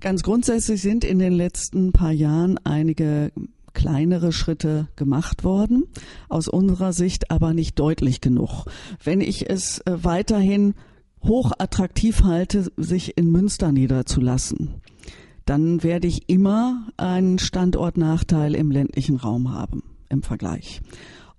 Ganz 0.00 0.22
grundsätzlich 0.22 0.80
sind 0.80 1.04
in 1.04 1.18
den 1.18 1.32
letzten 1.32 1.92
paar 1.92 2.12
Jahren 2.12 2.58
einige 2.64 3.32
kleinere 3.78 4.32
Schritte 4.32 4.88
gemacht 4.96 5.44
worden, 5.44 5.84
aus 6.28 6.48
unserer 6.48 6.92
Sicht 6.92 7.30
aber 7.30 7.54
nicht 7.54 7.78
deutlich 7.78 8.20
genug. 8.20 8.64
Wenn 9.02 9.20
ich 9.20 9.48
es 9.48 9.78
äh, 9.80 10.02
weiterhin 11.20 11.28
hochattraktiv 11.28 12.22
halte, 12.22 12.70
sich 12.76 13.16
in 13.16 13.30
Münster 13.30 13.72
niederzulassen, 13.72 14.80
dann 15.44 15.82
werde 15.82 16.06
ich 16.06 16.28
immer 16.28 16.88
einen 16.96 17.38
Standortnachteil 17.38 18.54
im 18.54 18.70
ländlichen 18.70 19.16
Raum 19.16 19.52
haben 19.52 19.82
im 20.08 20.22
Vergleich. 20.22 20.80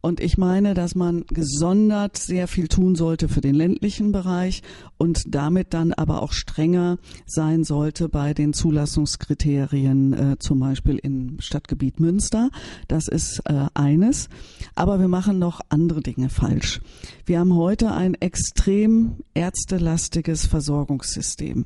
Und 0.01 0.21
ich 0.21 0.37
meine, 0.37 0.73
dass 0.73 0.95
man 0.95 1.25
gesondert 1.27 2.17
sehr 2.17 2.47
viel 2.47 2.69
tun 2.69 2.95
sollte 2.95 3.27
für 3.27 3.41
den 3.41 3.53
ländlichen 3.53 4.13
Bereich 4.13 4.63
und 4.97 5.23
damit 5.27 5.73
dann 5.73 5.91
aber 5.91 6.21
auch 6.21 6.31
strenger 6.31 6.99
sein 7.25 7.65
sollte 7.65 8.07
bei 8.07 8.33
den 8.33 8.53
Zulassungskriterien, 8.53 10.13
äh, 10.13 10.39
zum 10.39 10.59
Beispiel 10.59 10.99
im 10.99 11.41
Stadtgebiet 11.41 11.99
Münster. 11.99 12.49
Das 12.87 13.09
ist 13.09 13.41
äh, 13.45 13.65
eines. 13.73 14.29
Aber 14.73 15.01
wir 15.01 15.09
machen 15.09 15.37
noch 15.37 15.59
andere 15.67 16.01
Dinge 16.01 16.29
falsch. 16.29 16.79
Wir 17.25 17.39
haben 17.39 17.55
heute 17.55 17.91
ein 17.91 18.13
extrem 18.15 19.17
ärztelastiges 19.33 20.45
Versorgungssystem. 20.45 21.65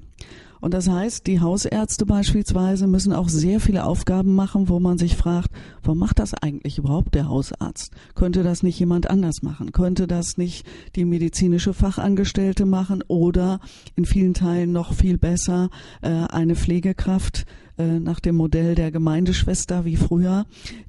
Und 0.63 0.73
das 0.73 0.87
heißt, 0.87 1.27
die 1.27 1.41
Hausärzte 1.41 2.05
beispielsweise 2.05 2.87
müssen 2.87 3.11
auch 3.11 3.27
sehr 3.27 3.59
viele 3.59 3.83
Aufgaben 3.83 4.33
machen, 4.33 4.69
wo 4.69 4.79
man 4.79 4.97
sich 4.97 5.17
fragt, 5.17 5.49
warum 5.81 5.99
macht 5.99 6.19
das 6.19 6.33
eigentlich 6.33 6.77
überhaupt 6.77 7.15
der 7.15 7.27
Hausarzt? 7.27 7.91
Könnte 8.15 8.43
das 8.43 8.63
nicht 8.63 8.79
jemand 8.79 9.09
anders 9.09 9.41
machen? 9.41 9.73
Könnte 9.73 10.07
das 10.07 10.37
nicht 10.37 10.65
die 10.95 11.03
medizinische 11.03 11.73
Fachangestellte 11.73 12.65
machen 12.65 13.03
oder 13.09 13.59
in 13.97 14.05
vielen 14.05 14.33
Teilen 14.33 14.71
noch 14.71 14.93
viel 14.93 15.17
besser 15.17 15.69
äh, 16.01 16.07
eine 16.07 16.55
Pflegekraft 16.55 17.45
äh, 17.77 17.99
nach 17.99 18.19
dem 18.19 18.35
Modell 18.35 18.75
der 18.75 18.91
Gemeindeschwester 18.91 19.83
wie 19.83 19.95
früher, 19.95 20.45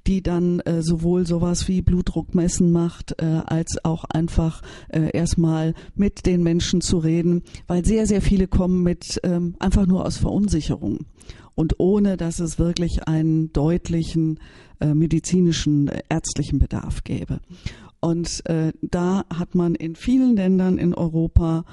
die 0.07 0.23
dann 0.23 0.61
äh, 0.61 0.83
sowohl 0.83 1.27
sowas 1.27 1.67
wie 1.67 1.81
Blutdruckmessen 1.81 2.71
macht, 2.73 3.23
äh, 3.23 3.25
als 3.25 3.83
auch 3.85 4.05
einfach 4.05 4.61
äh, 4.89 5.11
erstmal 5.13 5.75
mit 5.95 6.27
den 6.27 6.43
Menschen 6.43 6.83
zu 6.83 6.99
reden, 6.99 7.43
weil 7.67 7.85
sehr, 7.85 8.07
sehr 8.07 8.21
viele 8.21 8.49
kommen 8.49 8.83
mit 8.83 9.19
ähm, 9.23 9.55
einfach 9.59 9.87
nur 9.87 10.05
aus 10.05 10.19
Verunsicherung 10.19 11.07
und 11.55 11.77
ohne, 11.79 12.19
dass 12.19 12.39
es 12.39 12.59
wirklich 12.59 13.09
einen 13.09 13.53
deutlichen 13.53 14.39
äh, 14.81 14.93
medizinischen, 14.93 15.91
ärztlichen 16.11 16.59
Bedarf 16.59 17.05
gäbe. 17.05 17.41
Und 18.01 18.45
da 18.83 19.25
hat 19.35 19.55
man 19.55 19.75
in 19.75 19.97
vielen 19.97 20.37
Ländern 20.37 20.77
in 20.77 20.93
Europa 20.93 21.65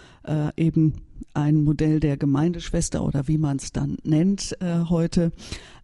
eben 0.56 0.94
ein 1.34 1.64
Modell 1.64 2.00
der 2.00 2.18
Gemeindeschwester 2.18 3.04
oder 3.04 3.28
wie 3.28 3.38
man 3.38 3.58
es 3.58 3.72
dann 3.72 3.98
nennt 4.04 4.56
äh, 4.62 4.86
heute. 4.90 5.32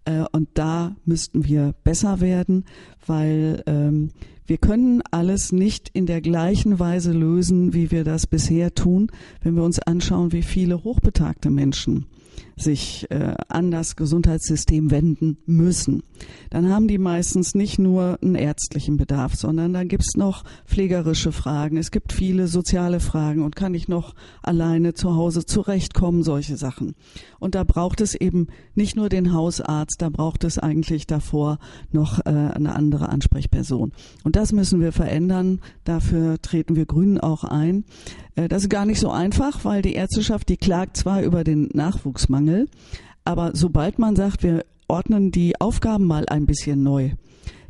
Äh, 0.06 0.24
und 0.32 0.50
da 0.54 0.96
müssten 1.06 1.46
wir 1.46 1.74
besser 1.84 2.22
werden, 2.22 2.66
weil 3.06 3.64
ähm, 3.66 4.12
wir 4.46 4.58
können 4.58 5.02
alles 5.12 5.52
nicht 5.52 5.90
in 5.90 6.06
der 6.06 6.22
gleichen 6.22 6.80
Weise 6.80 7.12
lösen, 7.12 7.74
wie 7.74 7.92
wir 7.92 8.04
das 8.04 8.28
bisher 8.28 8.74
tun, 8.74 9.12
wenn 9.42 9.56
wir 9.56 9.64
uns 9.64 9.80
anschauen, 9.80 10.32
wie 10.32 10.44
viele 10.44 10.84
hochbetagte 10.84 11.50
Menschen 11.50 12.06
sich 12.56 13.10
äh, 13.12 13.36
an 13.48 13.72
das 13.72 13.96
Gesundheitssystem 13.96 14.92
wenden 14.92 15.38
müssen, 15.46 16.04
dann 16.50 16.70
haben 16.70 16.88
die 16.88 16.98
meistens 16.98 17.56
nicht 17.56 17.80
nur 17.80 18.18
einen 18.22 18.36
ärztlichen 18.36 18.98
Bedarf, 18.98 19.36
sondern 19.36 19.74
dann 19.74 19.88
gibt's 19.88 20.16
noch 20.16 20.44
pflegerische 20.66 21.32
Fragen, 21.32 21.78
es 21.78 21.92
gibt 21.92 22.14
viele 22.14 22.48
soziale 22.48 23.00
Fragen 23.00 23.44
und 23.44 23.56
kann 23.56 23.74
ich 23.74 23.88
noch 23.88 24.16
alleine 24.42 24.94
zu 24.94 25.16
Hause 25.16 25.46
zurechtkommen, 25.46 26.24
solche 26.24 26.58
Sachen. 26.58 26.96
Und 27.40 27.56
da 27.56 27.64
braucht 27.64 28.02
es 28.02 28.16
eben 28.16 28.48
nicht 28.76 28.96
nur 28.96 29.10
den 29.10 29.34
Hausarzt, 29.34 30.02
da 30.02 30.10
braucht 30.10 30.44
es 30.44 30.58
eigentlich 30.58 31.08
davor 31.08 31.60
noch 31.92 32.20
äh, 32.26 32.30
eine 32.30 32.76
andere 32.76 33.10
Ansprechperson. 33.10 33.92
Und 34.24 34.36
das 34.36 34.52
müssen 34.52 34.82
wir 34.82 34.92
verändern, 34.92 35.60
dafür 35.84 36.42
treten 36.42 36.76
wir 36.76 36.86
Grünen 36.86 37.20
auch 37.20 37.44
ein. 37.44 37.86
Äh, 38.38 38.48
das 38.48 38.64
ist 38.64 38.70
gar 38.70 38.86
nicht 38.86 39.00
so 39.00 39.10
einfach, 39.10 39.66
weil 39.66 39.82
die 39.82 39.94
Ärzteschaft, 39.94 40.48
die 40.48 40.58
klagt 40.58 40.96
zwar 40.96 41.22
über 41.22 41.44
den 41.44 41.70
Nachwuchsmangel, 41.74 42.70
aber 43.26 43.52
sobald 43.54 44.00
man 44.00 44.16
sagt, 44.16 44.44
wir 44.44 44.64
ordnen 44.88 45.32
die 45.32 45.60
Aufgaben 45.60 46.06
mal 46.06 46.26
ein 46.30 46.46
bisschen 46.46 46.82
neu, 46.82 47.12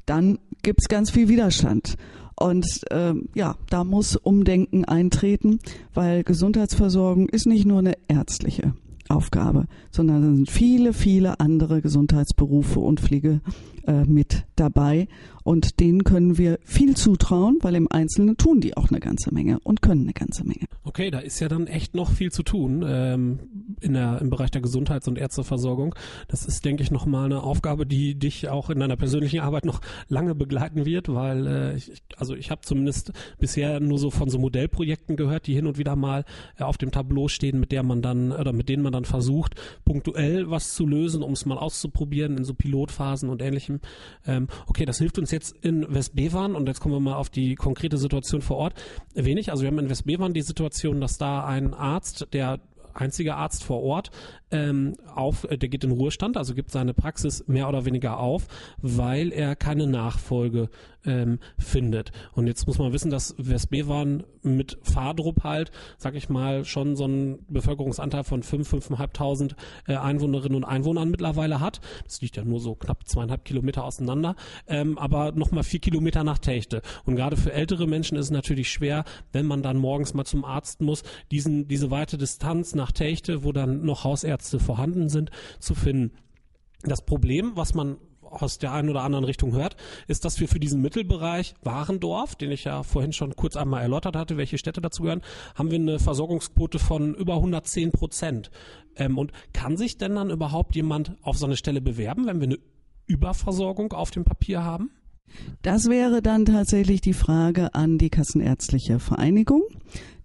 dann 0.06 0.38
gibt 0.62 0.82
es 0.82 0.88
ganz 0.88 1.10
viel 1.10 1.30
Widerstand. 1.30 1.96
Und 2.40 2.68
äh, 2.92 3.16
ja, 3.34 3.56
da 3.72 3.84
muss 3.84 4.16
Umdenken 4.16 4.86
eintreten, 4.86 5.60
weil 5.96 6.24
Gesundheitsversorgung 6.24 7.30
ist 7.30 7.48
nicht 7.48 7.66
nur 7.66 7.80
eine 7.80 7.96
ärztliche 8.08 8.74
Aufgabe, 9.10 9.66
sondern 9.90 10.22
es 10.22 10.36
sind 10.36 10.52
viele, 10.52 10.94
viele 10.94 11.40
andere 11.40 11.82
Gesundheitsberufe 11.82 12.80
und 12.80 13.00
Pflege 13.00 13.42
äh, 13.88 14.04
mit 14.04 14.46
dabei. 14.56 15.08
Und 15.48 15.80
denen 15.80 16.04
können 16.04 16.38
wir 16.38 16.60
viel 16.66 16.98
zutrauen, 16.98 17.60
weil 17.62 17.76
im 17.76 17.90
Einzelnen 17.90 18.36
tun 18.36 18.60
die 18.60 18.76
auch 18.76 18.90
eine 18.90 19.00
ganze 19.00 19.34
Menge 19.34 19.62
und 19.62 19.82
können 19.82 20.02
eine 20.02 20.12
ganze 20.12 20.44
Menge. 20.44 20.66
Okay, 20.84 21.10
da 21.10 21.20
ist 21.20 21.40
ja 21.40 21.48
dann 21.48 21.68
echt 21.68 21.96
noch 21.96 22.12
viel 22.12 22.34
zu 22.34 22.44
tun 22.44 22.84
ähm, 22.86 23.40
in 23.80 23.94
der, 23.94 24.20
im 24.20 24.30
Bereich 24.30 24.52
der 24.52 24.60
Gesundheits- 24.60 25.08
und 25.08 25.18
Ärzteversorgung. 25.18 25.96
Das 26.28 26.46
ist, 26.46 26.66
denke 26.66 26.84
ich, 26.84 26.92
nochmal 26.92 27.26
eine 27.26 27.44
Aufgabe, 27.44 27.86
die 27.86 28.16
dich 28.16 28.50
auch 28.50 28.70
in 28.70 28.80
deiner 28.80 28.98
persönlichen 28.98 29.40
Arbeit 29.40 29.64
noch 29.64 29.80
lange 30.10 30.36
begleiten 30.36 30.86
wird, 30.86 31.08
weil 31.08 31.48
äh, 31.48 31.76
ich, 31.78 31.94
also 32.18 32.36
ich 32.36 32.52
habe 32.52 32.60
zumindest 32.66 33.14
bisher 33.40 33.80
nur 33.80 34.00
so 34.00 34.12
von 34.12 34.30
so 34.30 34.40
Modellprojekten 34.40 35.16
gehört, 35.16 35.48
die 35.48 35.54
hin 35.54 35.66
und 35.66 35.78
wieder 35.78 35.96
mal 35.96 36.26
äh, 36.58 36.64
auf 36.64 36.78
dem 36.78 36.92
Tableau 36.92 37.30
stehen, 37.30 37.58
mit 37.58 37.72
der 37.72 37.84
man 37.84 38.02
dann 38.02 38.34
oder 38.34 38.52
mit 38.52 38.68
denen 38.68 38.84
man 38.84 38.92
dann 38.92 39.06
versucht, 39.06 39.56
punktuell 39.86 40.50
was 40.50 40.74
zu 40.74 40.86
lösen, 40.86 41.24
um 41.24 41.32
es 41.32 41.46
mal 41.46 41.58
auszuprobieren 41.58 42.36
in 42.36 42.44
so 42.44 42.54
Pilotphasen 42.54 43.30
und 43.30 43.42
ähnlichem. 43.42 43.80
Ähm, 44.26 44.50
okay, 44.68 44.84
das 44.84 44.98
hilft 44.98 45.18
uns 45.20 45.32
jetzt 45.32 45.37
in 45.62 45.86
Westbevern 45.94 46.56
und 46.56 46.68
jetzt 46.68 46.80
kommen 46.80 46.96
wir 46.96 47.00
mal 47.00 47.16
auf 47.16 47.30
die 47.30 47.56
konkrete 47.56 47.98
Situation 47.98 48.42
vor 48.42 48.58
Ort 48.58 48.74
wenig. 49.14 49.52
Also 49.52 49.64
wir 49.64 49.68
haben 49.68 49.80
in 49.80 49.90
Westbevern 49.90 50.34
die 50.34 50.42
Situation, 50.42 51.02
dass 51.02 51.18
da 51.18 51.46
ein 51.46 51.74
Arzt, 51.74 52.28
der 52.34 52.60
einzige 52.98 53.36
Arzt 53.36 53.64
vor 53.64 53.82
Ort, 53.84 54.12
ähm, 54.52 54.96
auf, 55.14 55.44
äh, 55.46 55.58
der 55.58 55.70
geht 55.70 55.84
in 55.84 55.92
Ruhestand, 55.92 56.38
also 56.38 56.54
gibt 56.54 56.72
seine 56.72 56.94
Praxis 56.94 57.48
mehr 57.48 57.68
oder 57.68 57.86
weniger 57.86 58.20
auf, 58.20 58.48
weil 58.78 59.32
er 59.32 59.56
keine 59.56 59.88
Nachfolge 59.88 60.70
ähm, 61.06 61.40
findet. 61.58 62.12
Und 62.34 62.48
jetzt 62.48 62.68
muss 62.68 62.78
man 62.78 62.94
wissen, 62.94 63.10
dass 63.10 63.36
Westbevern 63.38 64.24
mit 64.44 64.78
Fahrdruck 64.84 65.44
halt, 65.44 65.72
sag 65.98 66.16
ich 66.16 66.30
mal, 66.30 66.66
schon 66.66 66.96
so 66.96 67.06
einen 67.06 67.46
Bevölkerungsanteil 67.48 68.24
von 68.24 68.44
5, 68.44 68.74
5.500 68.74 69.56
äh, 69.88 69.96
Einwohnerinnen 69.96 70.56
und 70.56 70.64
Einwohnern 70.64 71.10
mittlerweile 71.10 71.60
hat. 71.60 71.82
Das 72.06 72.22
liegt 72.22 72.38
ja 72.38 72.44
nur 72.44 72.60
so 72.60 72.76
knapp 72.76 73.08
zweieinhalb 73.08 73.46
Kilometer 73.46 73.84
auseinander, 73.84 74.36
ähm, 74.68 74.98
aber 74.98 75.32
nochmal 75.32 75.64
vier 75.64 75.80
Kilometer 75.80 76.24
nach 76.24 76.40
Techte. 76.40 76.82
Und 77.06 77.16
gerade 77.16 77.38
für 77.38 77.54
ältere 77.54 77.88
Menschen 77.88 78.18
ist 78.18 78.26
es 78.26 78.32
natürlich 78.32 78.70
schwer, 78.70 79.06
wenn 79.32 79.46
man 79.46 79.64
dann 79.64 79.78
morgens 79.78 80.14
mal 80.14 80.26
zum 80.26 80.46
Arzt 80.46 80.82
muss, 80.82 81.04
diesen, 81.32 81.68
diese 81.68 81.92
weite 81.92 82.18
Distanz 82.18 82.76
nach 82.76 82.87
Techte, 82.92 83.44
wo 83.44 83.52
dann 83.52 83.86
noch 83.86 84.04
Hausärzte 84.04 84.60
vorhanden 84.60 85.10
sind, 85.10 85.32
zu 85.60 85.76
finden. 85.76 86.12
Das 86.84 87.04
Problem, 87.04 87.54
was 87.56 87.74
man 87.74 87.98
aus 88.22 88.58
der 88.58 88.74
einen 88.74 88.90
oder 88.90 89.04
anderen 89.04 89.26
Richtung 89.26 89.54
hört, 89.54 89.76
ist, 90.08 90.26
dass 90.26 90.40
wir 90.40 90.48
für 90.48 90.60
diesen 90.60 90.82
Mittelbereich 90.82 91.56
Warendorf, 91.64 92.36
den 92.36 92.52
ich 92.52 92.66
ja 92.66 92.84
vorhin 92.84 93.14
schon 93.14 93.36
kurz 93.36 93.56
einmal 93.56 93.82
erläutert 93.82 94.16
hatte, 94.16 94.38
welche 94.38 94.58
Städte 94.58 94.82
dazu 94.82 95.04
gehören, 95.04 95.22
haben 95.56 95.72
wir 95.72 95.80
eine 95.80 96.00
Versorgungsquote 96.00 96.80
von 96.80 97.16
über 97.16 97.36
110 97.36 97.92
Prozent. 97.92 98.52
Ähm, 98.96 99.18
und 99.18 99.32
kann 99.54 99.78
sich 99.78 99.98
denn 99.98 100.16
dann 100.16 100.30
überhaupt 100.30 100.76
jemand 100.76 101.16
auf 101.22 101.38
so 101.38 101.46
eine 101.46 101.58
Stelle 101.58 101.82
bewerben, 101.82 102.28
wenn 102.28 102.40
wir 102.40 102.48
eine 102.48 102.60
Überversorgung 103.06 103.94
auf 103.94 104.12
dem 104.12 104.26
Papier 104.26 104.64
haben? 104.64 104.92
Das 105.62 105.90
wäre 105.90 106.22
dann 106.22 106.46
tatsächlich 106.46 107.02
die 107.02 107.14
Frage 107.14 107.74
an 107.76 107.98
die 107.98 108.10
Kassenärztliche 108.10 109.00
Vereinigung 109.00 109.64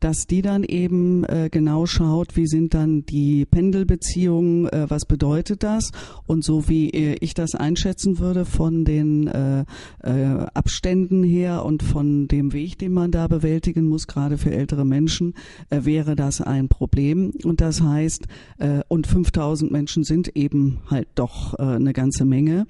dass 0.03 0.27
die 0.27 0.43
dann 0.43 0.65
eben 0.65 1.23
äh, 1.25 1.49
genau 1.51 1.87
schaut, 1.87 2.37
wie 2.37 2.49
sind 2.49 2.75
dann 2.75 3.07
die 3.07 3.47
Pendelbeziehungen, 3.47 4.69
äh, 4.69 4.87
was 4.89 5.07
bedeutet 5.07 5.63
das? 5.63 5.93
Und 6.27 6.45
so 6.45 6.69
wie 6.69 6.91
äh, 6.91 7.17
ich 7.21 7.35
das 7.35 7.55
einschätzen 7.55 8.19
würde 8.19 8.45
von 8.45 8.85
den 8.85 9.29
äh, 9.29 9.65
äh, 10.03 10.47
Abständen 10.55 11.23
her 11.23 11.65
und 11.65 11.85
von 11.85 12.27
dem 12.27 12.53
Weg, 12.53 12.79
den 12.79 12.93
man 12.93 13.13
da 13.13 13.29
bewältigen 13.29 13.89
muss, 13.89 14.09
gerade 14.09 14.39
für 14.39 14.51
ältere 14.51 14.85
Menschen, 14.85 15.35
äh, 15.71 15.85
wäre 15.85 16.17
das 16.17 16.41
ein 16.41 16.69
Problem. 16.69 17.33
Und 17.45 17.61
das 17.61 17.81
heißt, 17.81 18.27
äh, 18.59 18.81
und 18.89 19.07
5000 19.07 19.71
Menschen 19.71 20.03
sind 20.03 20.37
eben 20.37 20.81
halt 20.91 21.09
doch 21.15 21.59
äh, 21.59 21.63
eine 21.63 21.93
ganze 21.93 22.25
Menge. 22.25 22.67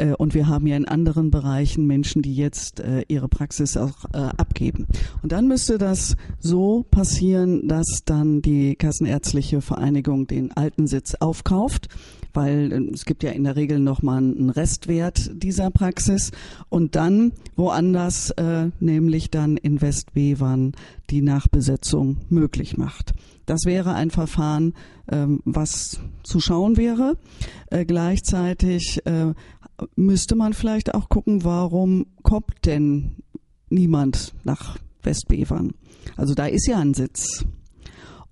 Äh, 0.00 0.14
und 0.14 0.34
wir 0.34 0.48
haben 0.48 0.66
ja 0.66 0.76
in 0.76 0.88
anderen 0.88 1.30
Bereichen 1.30 1.86
Menschen, 1.86 2.22
die 2.22 2.34
jetzt 2.34 2.80
äh, 2.80 3.04
ihre 3.08 3.28
Praxis 3.28 3.76
auch 3.76 4.06
äh, 4.14 4.18
abgeben. 4.18 4.86
Und 5.22 5.32
dann 5.32 5.46
müsste 5.46 5.76
das 5.76 6.16
so 6.38 6.84
passieren, 6.90 7.68
dass 7.68 8.02
dann 8.04 8.42
die 8.42 8.76
Kassenärztliche 8.76 9.60
Vereinigung 9.60 10.26
den 10.26 10.52
alten 10.52 10.86
Sitz 10.86 11.14
aufkauft, 11.14 11.88
weil 12.32 12.72
äh, 12.72 12.94
es 12.94 13.04
gibt 13.04 13.22
ja 13.22 13.30
in 13.30 13.44
der 13.44 13.56
Regel 13.56 13.78
noch 13.78 14.02
mal 14.02 14.18
einen 14.18 14.50
Restwert 14.50 15.30
dieser 15.34 15.70
Praxis 15.70 16.30
und 16.68 16.94
dann 16.96 17.32
woanders, 17.56 18.30
äh, 18.32 18.70
nämlich 18.80 19.30
dann 19.30 19.56
in 19.56 19.80
Westbevern, 19.80 20.72
die 21.10 21.22
Nachbesetzung 21.22 22.18
möglich 22.28 22.76
macht. 22.76 23.14
Das 23.46 23.64
wäre 23.64 23.94
ein 23.94 24.10
Verfahren, 24.10 24.74
ähm, 25.10 25.40
was 25.44 26.00
zu 26.22 26.38
schauen 26.38 26.76
wäre. 26.76 27.16
Äh, 27.68 27.84
gleichzeitig 27.84 29.00
äh, 29.06 29.34
müsste 29.96 30.36
man 30.36 30.52
vielleicht 30.52 30.94
auch 30.94 31.08
gucken, 31.08 31.44
warum 31.44 32.06
kommt 32.22 32.64
denn 32.64 33.16
niemand 33.68 34.34
nach 34.44 34.78
Westbevern? 35.02 35.72
Also 36.16 36.34
da 36.34 36.46
ist 36.46 36.66
ja 36.66 36.78
ein 36.78 36.94
Sitz. 36.94 37.44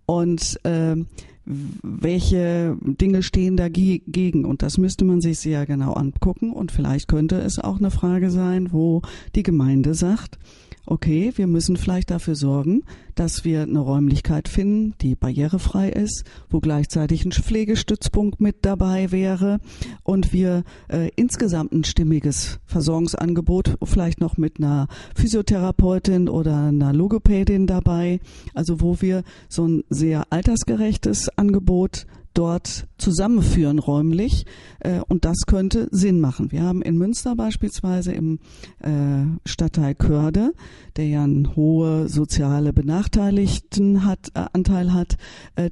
Und 0.07 0.59
äh, 0.64 0.96
welche 1.44 2.76
Dinge 2.83 3.22
stehen 3.22 3.57
dagegen? 3.57 4.44
Und 4.44 4.62
das 4.62 4.76
müsste 4.76 5.04
man 5.04 5.20
sich 5.20 5.38
sehr 5.38 5.64
genau 5.66 5.94
angucken. 5.94 6.52
Und 6.52 6.72
vielleicht 6.72 7.09
könnte 7.09 7.37
es 7.40 7.59
auch 7.59 7.78
eine 7.78 7.90
Frage 7.90 8.31
sein, 8.31 8.72
wo 8.72 9.02
die 9.35 9.42
Gemeinde 9.42 9.94
sagt, 9.94 10.38
okay, 10.85 11.33
wir 11.37 11.46
müssen 11.46 11.76
vielleicht 11.76 12.11
dafür 12.11 12.35
sorgen, 12.35 12.83
dass 13.18 13.44
wir 13.44 13.62
eine 13.62 13.81
Räumlichkeit 13.81 14.48
finden, 14.48 14.94
die 15.00 15.16
barrierefrei 15.16 15.88
ist, 15.88 16.24
wo 16.50 16.61
gleichzeitig 16.61 17.24
ein 17.24 17.33
Pflegestützpunkt 17.33 18.40
mit 18.40 18.64
dabei 18.64 19.11
wäre 19.11 19.59
und 20.04 20.33
wir 20.33 20.62
äh, 20.88 21.11
insgesamt 21.16 21.72
ein 21.72 21.83
stimmiges 21.83 22.61
Versorgungsangebot, 22.66 23.76
vielleicht 23.83 24.20
noch 24.20 24.37
mit 24.37 24.59
einer 24.59 24.87
Physiotherapeutin 25.16 26.28
oder 26.28 26.68
einer 26.68 26.92
Logopädin 26.92 27.66
dabei, 27.66 28.20
also 28.54 28.81
wo 28.81 29.00
wir 29.00 29.24
so 29.48 29.66
ein 29.66 29.85
sehr 29.90 30.33
altersgerechtes 30.33 31.28
Angebot 31.37 32.07
dort 32.38 32.87
zusammenführen 32.98 33.81
räumlich 33.81 34.46
äh, 34.79 35.01
und 35.09 35.24
das 35.24 35.38
könnte 35.46 35.88
Sinn 35.90 36.20
machen. 36.20 36.53
Wir 36.53 36.62
haben 36.62 36.83
in 36.83 36.96
Münster 36.96 37.35
beispielsweise 37.35 38.12
im 38.12 38.38
äh, 38.81 39.24
Stadtteil 39.44 39.96
Körde, 39.96 40.53
der 40.96 41.09
ja 41.09 41.24
einen 41.24 41.57
hohe 41.57 42.09
soziale 42.09 42.72
Benachteiligten 42.72 44.05
hat, 44.05 44.29
äh, 44.35 44.44
Anteil 44.53 44.92
hat, 44.92 45.16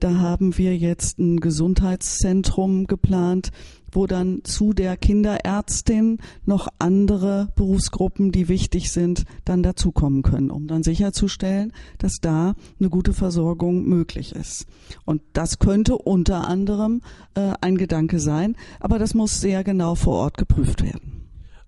da 0.00 0.18
haben 0.18 0.58
wir 0.58 0.76
jetzt 0.76 1.18
ein 1.18 1.38
Gesundheitszentrum 1.38 2.86
geplant, 2.86 3.50
wo 3.96 4.06
dann 4.06 4.44
zu 4.44 4.74
der 4.74 4.98
Kinderärztin 4.98 6.18
noch 6.44 6.68
andere 6.78 7.48
Berufsgruppen, 7.56 8.30
die 8.30 8.48
wichtig 8.48 8.92
sind, 8.92 9.24
dann 9.46 9.62
dazukommen 9.62 10.22
können, 10.22 10.50
um 10.50 10.68
dann 10.68 10.82
sicherzustellen, 10.82 11.72
dass 11.96 12.18
da 12.20 12.54
eine 12.78 12.90
gute 12.90 13.14
Versorgung 13.14 13.84
möglich 13.84 14.34
ist. 14.34 14.66
Und 15.06 15.22
das 15.32 15.58
könnte 15.58 15.96
unter 15.96 16.46
anderem 16.46 17.00
äh, 17.34 17.54
ein 17.62 17.78
Gedanke 17.78 18.20
sein, 18.20 18.54
aber 18.80 18.98
das 18.98 19.14
muss 19.14 19.40
sehr 19.40 19.64
genau 19.64 19.94
vor 19.94 20.16
Ort 20.16 20.36
geprüft 20.36 20.82
werden. 20.84 21.16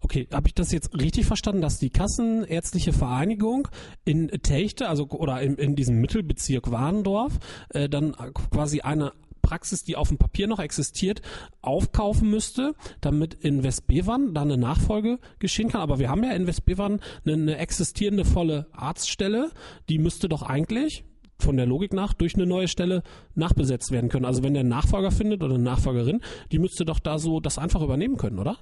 Okay, 0.00 0.28
habe 0.32 0.48
ich 0.48 0.54
das 0.54 0.70
jetzt 0.70 0.94
richtig 1.00 1.26
verstanden, 1.26 1.62
dass 1.62 1.78
die 1.78 1.90
Kassenärztliche 1.90 2.92
Vereinigung 2.92 3.68
in 4.04 4.28
Techte, 4.28 4.88
also 4.88 5.08
oder 5.08 5.40
in, 5.40 5.56
in 5.56 5.74
diesem 5.74 5.96
Mittelbezirk 6.00 6.70
Warndorf, 6.70 7.38
äh, 7.70 7.88
dann 7.88 8.14
quasi 8.50 8.80
eine 8.82 9.12
Praxis, 9.48 9.82
die 9.82 9.96
auf 9.96 10.08
dem 10.08 10.18
Papier 10.18 10.46
noch 10.46 10.58
existiert, 10.58 11.22
aufkaufen 11.62 12.28
müsste, 12.28 12.74
damit 13.00 13.32
in 13.32 13.62
Westbevern 13.62 14.34
dann 14.34 14.52
eine 14.52 14.60
Nachfolge 14.60 15.18
geschehen 15.38 15.70
kann. 15.70 15.80
Aber 15.80 15.98
wir 15.98 16.10
haben 16.10 16.22
ja 16.22 16.32
in 16.32 16.46
Westbevern 16.46 17.00
eine, 17.24 17.32
eine 17.32 17.56
existierende 17.56 18.26
volle 18.26 18.66
Arztstelle, 18.72 19.50
die 19.88 19.98
müsste 19.98 20.28
doch 20.28 20.42
eigentlich 20.42 21.04
von 21.40 21.56
der 21.56 21.66
Logik 21.66 21.92
nach 21.92 22.14
durch 22.14 22.34
eine 22.34 22.46
neue 22.46 22.66
Stelle 22.66 23.02
nachbesetzt 23.36 23.92
werden 23.92 24.10
können. 24.10 24.24
Also 24.24 24.42
wenn 24.42 24.54
der 24.54 24.64
Nachfolger 24.64 25.12
findet 25.12 25.42
oder 25.42 25.54
eine 25.54 25.62
Nachfolgerin, 25.62 26.20
die 26.50 26.58
müsste 26.58 26.84
doch 26.84 26.98
da 26.98 27.18
so 27.18 27.38
das 27.38 27.58
einfach 27.58 27.80
übernehmen 27.80 28.16
können, 28.16 28.38
oder? 28.40 28.56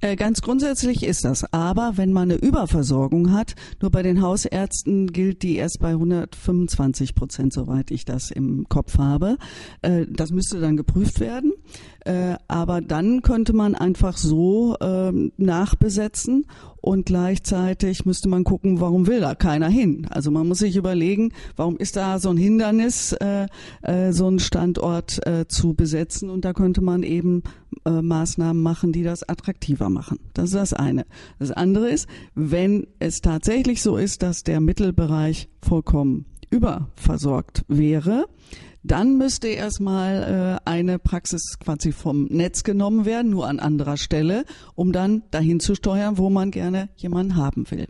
Äh, 0.00 0.14
ganz 0.14 0.40
grundsätzlich 0.40 1.02
ist 1.02 1.24
das. 1.24 1.52
Aber 1.52 1.92
wenn 1.96 2.12
man 2.12 2.30
eine 2.30 2.40
Überversorgung 2.40 3.32
hat, 3.32 3.56
nur 3.80 3.90
bei 3.90 4.02
den 4.02 4.22
Hausärzten 4.22 5.08
gilt 5.08 5.42
die 5.42 5.56
erst 5.56 5.80
bei 5.80 5.90
125 5.90 7.16
Prozent, 7.16 7.52
soweit 7.52 7.90
ich 7.90 8.04
das 8.04 8.30
im 8.30 8.68
Kopf 8.68 8.98
habe. 8.98 9.36
Äh, 9.82 10.06
das 10.08 10.30
müsste 10.30 10.60
dann 10.60 10.76
geprüft 10.76 11.18
werden. 11.18 11.52
Äh, 12.04 12.36
aber 12.46 12.80
dann 12.80 13.22
könnte 13.22 13.52
man 13.52 13.74
einfach 13.74 14.16
so 14.16 14.76
ähm, 14.80 15.32
nachbesetzen 15.36 16.46
und 16.82 17.06
gleichzeitig 17.06 18.04
müsste 18.04 18.28
man 18.28 18.44
gucken, 18.44 18.80
warum 18.80 19.06
will 19.06 19.20
da 19.20 19.34
keiner 19.34 19.68
hin? 19.68 20.06
Also 20.10 20.30
man 20.30 20.48
muss 20.48 20.58
sich 20.58 20.76
überlegen, 20.76 21.32
warum 21.56 21.76
ist 21.76 21.96
da 21.96 22.18
so 22.18 22.28
ein 22.28 22.36
Hindernis, 22.36 23.12
äh, 23.12 23.46
äh, 23.82 24.12
so 24.12 24.26
einen 24.26 24.40
Standort 24.40 25.24
äh, 25.26 25.46
zu 25.46 25.74
besetzen 25.74 26.28
und 26.28 26.44
da 26.44 26.52
könnte 26.52 26.82
man 26.82 27.04
eben 27.04 27.44
äh, 27.86 28.02
Maßnahmen 28.02 28.60
machen, 28.60 28.92
die 28.92 29.04
das 29.04 29.26
attraktiver 29.26 29.88
machen. 29.90 30.18
Das 30.34 30.46
ist 30.46 30.54
das 30.54 30.72
eine. 30.74 31.06
Das 31.38 31.52
andere 31.52 31.88
ist, 31.88 32.08
wenn 32.34 32.88
es 32.98 33.20
tatsächlich 33.20 33.80
so 33.80 33.96
ist, 33.96 34.22
dass 34.22 34.42
der 34.42 34.60
Mittelbereich 34.60 35.48
vollkommen 35.62 36.26
überversorgt 36.52 37.64
wäre, 37.66 38.26
dann 38.84 39.16
müsste 39.16 39.48
erstmal 39.48 40.60
äh, 40.64 40.68
eine 40.68 40.98
Praxis 40.98 41.58
quasi 41.58 41.92
vom 41.92 42.24
Netz 42.24 42.62
genommen 42.64 43.04
werden, 43.04 43.30
nur 43.30 43.48
an 43.48 43.58
anderer 43.58 43.96
Stelle, 43.96 44.44
um 44.74 44.92
dann 44.92 45.22
dahin 45.30 45.60
zu 45.60 45.74
steuern, 45.74 46.18
wo 46.18 46.30
man 46.30 46.50
gerne 46.50 46.88
jemanden 46.96 47.36
haben 47.36 47.70
will. 47.70 47.88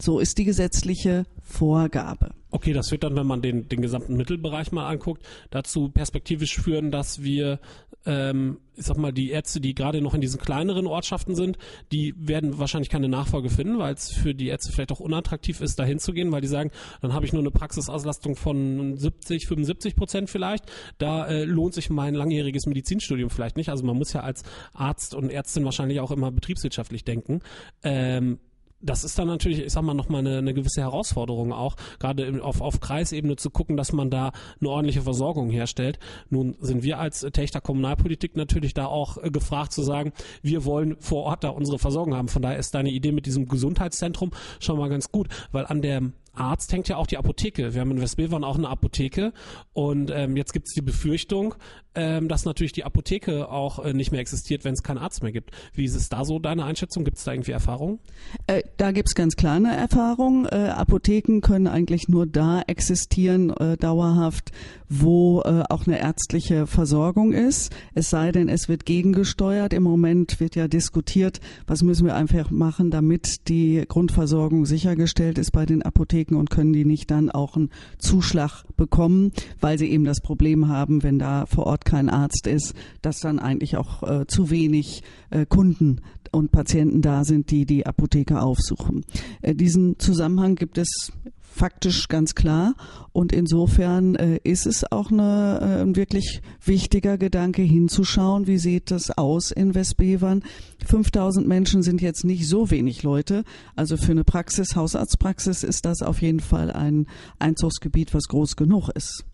So 0.00 0.18
ist 0.18 0.38
die 0.38 0.44
gesetzliche 0.44 1.24
Vorgabe. 1.42 2.30
Okay, 2.50 2.72
das 2.72 2.90
wird 2.90 3.04
dann, 3.04 3.16
wenn 3.16 3.26
man 3.26 3.42
den, 3.42 3.68
den 3.68 3.80
gesamten 3.80 4.16
Mittelbereich 4.16 4.72
mal 4.72 4.88
anguckt, 4.88 5.24
dazu 5.50 5.88
perspektivisch 5.88 6.58
führen, 6.60 6.90
dass 6.90 7.22
wir 7.22 7.60
ähm, 8.06 8.58
ich 8.76 8.86
sag 8.86 8.96
mal, 8.96 9.12
die 9.12 9.30
Ärzte, 9.30 9.60
die 9.60 9.74
gerade 9.74 10.00
noch 10.00 10.14
in 10.14 10.22
diesen 10.22 10.40
kleineren 10.40 10.86
Ortschaften 10.86 11.34
sind, 11.34 11.58
die 11.92 12.14
werden 12.16 12.58
wahrscheinlich 12.58 12.88
keine 12.88 13.08
Nachfolge 13.08 13.50
finden, 13.50 13.78
weil 13.78 13.94
es 13.94 14.10
für 14.10 14.34
die 14.34 14.48
Ärzte 14.48 14.72
vielleicht 14.72 14.92
auch 14.92 15.00
unattraktiv 15.00 15.60
ist, 15.60 15.78
dahin 15.78 15.98
zu 15.98 16.12
gehen, 16.12 16.32
weil 16.32 16.40
die 16.40 16.48
sagen, 16.48 16.70
dann 17.02 17.12
habe 17.12 17.26
ich 17.26 17.32
nur 17.32 17.42
eine 17.42 17.50
Praxisauslastung 17.50 18.36
von 18.36 18.96
70, 18.96 19.46
75 19.46 19.96
Prozent 19.96 20.30
vielleicht. 20.30 20.64
Da 20.96 21.26
äh, 21.26 21.44
lohnt 21.44 21.74
sich 21.74 21.90
mein 21.90 22.14
langjähriges 22.14 22.66
Medizinstudium 22.66 23.28
vielleicht 23.28 23.56
nicht. 23.56 23.68
Also 23.68 23.84
man 23.84 23.98
muss 23.98 24.14
ja 24.14 24.22
als 24.22 24.44
Arzt 24.72 25.14
und 25.14 25.30
Ärztin 25.30 25.64
wahrscheinlich 25.64 26.00
auch 26.00 26.10
immer 26.10 26.30
betriebswirtschaftlich 26.30 27.04
denken. 27.04 27.40
Ähm, 27.82 28.38
das 28.82 29.04
ist 29.04 29.18
dann 29.18 29.28
natürlich, 29.28 29.60
ich 29.60 29.72
sag 29.72 29.82
mal, 29.82 29.94
nochmal 29.94 30.20
eine, 30.20 30.38
eine 30.38 30.54
gewisse 30.54 30.80
Herausforderung 30.80 31.52
auch, 31.52 31.76
gerade 31.98 32.42
auf, 32.42 32.60
auf 32.60 32.80
Kreisebene 32.80 33.36
zu 33.36 33.50
gucken, 33.50 33.76
dass 33.76 33.92
man 33.92 34.10
da 34.10 34.32
eine 34.60 34.70
ordentliche 34.70 35.02
Versorgung 35.02 35.50
herstellt. 35.50 35.98
Nun 36.30 36.56
sind 36.60 36.82
wir 36.82 36.98
als 36.98 37.20
Techter 37.32 37.60
Kommunalpolitik 37.60 38.36
natürlich 38.36 38.74
da 38.74 38.86
auch 38.86 39.18
äh, 39.18 39.30
gefragt 39.30 39.72
zu 39.72 39.82
sagen, 39.82 40.12
wir 40.42 40.64
wollen 40.64 40.96
vor 40.98 41.24
Ort 41.24 41.44
da 41.44 41.50
unsere 41.50 41.78
Versorgung 41.78 42.14
haben. 42.14 42.28
Von 42.28 42.42
daher 42.42 42.58
ist 42.58 42.74
deine 42.74 42.90
Idee 42.90 43.12
mit 43.12 43.26
diesem 43.26 43.46
Gesundheitszentrum 43.46 44.30
schon 44.60 44.78
mal 44.78 44.88
ganz 44.88 45.10
gut, 45.12 45.28
weil 45.52 45.66
an 45.66 45.82
der 45.82 46.02
Arzt 46.32 46.72
hängt 46.72 46.88
ja 46.88 46.96
auch 46.96 47.06
die 47.06 47.16
Apotheke. 47.16 47.74
Wir 47.74 47.80
haben 47.80 47.90
in 47.90 48.00
Westbevern 48.00 48.44
auch 48.44 48.56
eine 48.56 48.68
Apotheke 48.68 49.32
und 49.72 50.10
ähm, 50.10 50.36
jetzt 50.36 50.52
gibt 50.52 50.68
es 50.68 50.74
die 50.74 50.82
Befürchtung, 50.82 51.54
ähm, 51.94 52.28
dass 52.28 52.44
natürlich 52.44 52.72
die 52.72 52.84
Apotheke 52.84 53.48
auch 53.50 53.84
äh, 53.84 53.92
nicht 53.92 54.12
mehr 54.12 54.20
existiert, 54.20 54.64
wenn 54.64 54.74
es 54.74 54.82
keinen 54.82 54.98
Arzt 54.98 55.22
mehr 55.22 55.32
gibt. 55.32 55.50
Wie 55.74 55.84
ist 55.84 55.94
es 55.94 56.08
da 56.08 56.24
so 56.24 56.38
deine 56.38 56.64
Einschätzung? 56.64 57.04
Gibt 57.04 57.18
es 57.18 57.24
da 57.24 57.32
irgendwie 57.32 57.52
Erfahrungen? 57.52 57.98
Äh, 58.46 58.62
da 58.76 58.92
gibt 58.92 59.08
es 59.08 59.14
ganz 59.14 59.36
klar 59.36 59.56
eine 59.56 59.76
Erfahrung. 59.76 60.46
Äh, 60.46 60.68
Apotheken 60.68 61.40
können 61.40 61.66
eigentlich 61.66 62.08
nur 62.08 62.26
da 62.26 62.62
existieren, 62.66 63.50
äh, 63.50 63.76
dauerhaft, 63.76 64.52
wo 64.90 65.40
äh, 65.42 65.62
auch 65.70 65.86
eine 65.86 66.00
ärztliche 66.00 66.66
Versorgung 66.66 67.32
ist. 67.32 67.72
Es 67.94 68.10
sei 68.10 68.32
denn, 68.32 68.48
es 68.48 68.68
wird 68.68 68.84
gegengesteuert. 68.84 69.72
Im 69.72 69.84
Moment 69.84 70.40
wird 70.40 70.56
ja 70.56 70.66
diskutiert, 70.66 71.40
was 71.66 71.82
müssen 71.82 72.04
wir 72.06 72.16
einfach 72.16 72.50
machen, 72.50 72.90
damit 72.90 73.48
die 73.48 73.84
Grundversorgung 73.86 74.66
sichergestellt 74.66 75.38
ist 75.38 75.52
bei 75.52 75.64
den 75.64 75.82
Apotheken 75.82 76.36
und 76.36 76.50
können 76.50 76.72
die 76.72 76.84
nicht 76.84 77.10
dann 77.12 77.30
auch 77.30 77.56
einen 77.56 77.70
Zuschlag 77.98 78.64
bekommen, 78.76 79.30
weil 79.60 79.78
sie 79.78 79.88
eben 79.88 80.04
das 80.04 80.20
Problem 80.20 80.66
haben, 80.66 81.04
wenn 81.04 81.20
da 81.20 81.46
vor 81.46 81.66
Ort 81.66 81.84
kein 81.84 82.10
Arzt 82.10 82.48
ist, 82.48 82.74
dass 83.00 83.20
dann 83.20 83.38
eigentlich 83.38 83.76
auch 83.76 84.02
äh, 84.02 84.26
zu 84.26 84.50
wenig 84.50 85.04
äh, 85.30 85.46
Kunden 85.46 86.00
und 86.32 86.50
Patienten 86.50 87.00
da 87.00 87.24
sind, 87.24 87.50
die 87.52 87.64
die 87.64 87.86
Apotheke 87.86 88.42
aufsuchen. 88.42 89.04
Äh, 89.40 89.54
diesen 89.54 90.00
Zusammenhang 90.00 90.56
gibt 90.56 90.78
es 90.78 91.12
faktisch 91.50 92.08
ganz 92.08 92.34
klar. 92.34 92.74
Und 93.12 93.32
insofern 93.32 94.14
äh, 94.14 94.40
ist 94.44 94.66
es 94.66 94.90
auch 94.90 95.10
eine, 95.10 95.58
äh, 95.60 95.82
ein 95.82 95.96
wirklich 95.96 96.40
wichtiger 96.64 97.18
Gedanke 97.18 97.62
hinzuschauen, 97.62 98.46
wie 98.46 98.58
sieht 98.58 98.90
das 98.90 99.10
aus 99.10 99.50
in 99.50 99.74
Westbevern. 99.74 100.42
5000 100.86 101.46
Menschen 101.46 101.82
sind 101.82 102.00
jetzt 102.00 102.24
nicht 102.24 102.48
so 102.48 102.70
wenig 102.70 103.02
Leute. 103.02 103.44
Also 103.76 103.96
für 103.96 104.12
eine 104.12 104.24
Praxis, 104.24 104.76
Hausarztpraxis 104.76 105.64
ist 105.64 105.84
das 105.84 106.02
auf 106.02 106.22
jeden 106.22 106.40
Fall 106.40 106.70
ein 106.70 107.06
Einzugsgebiet, 107.38 108.14
was 108.14 108.24
groß 108.28 108.56
genug 108.56 108.88
ist. 108.90 109.24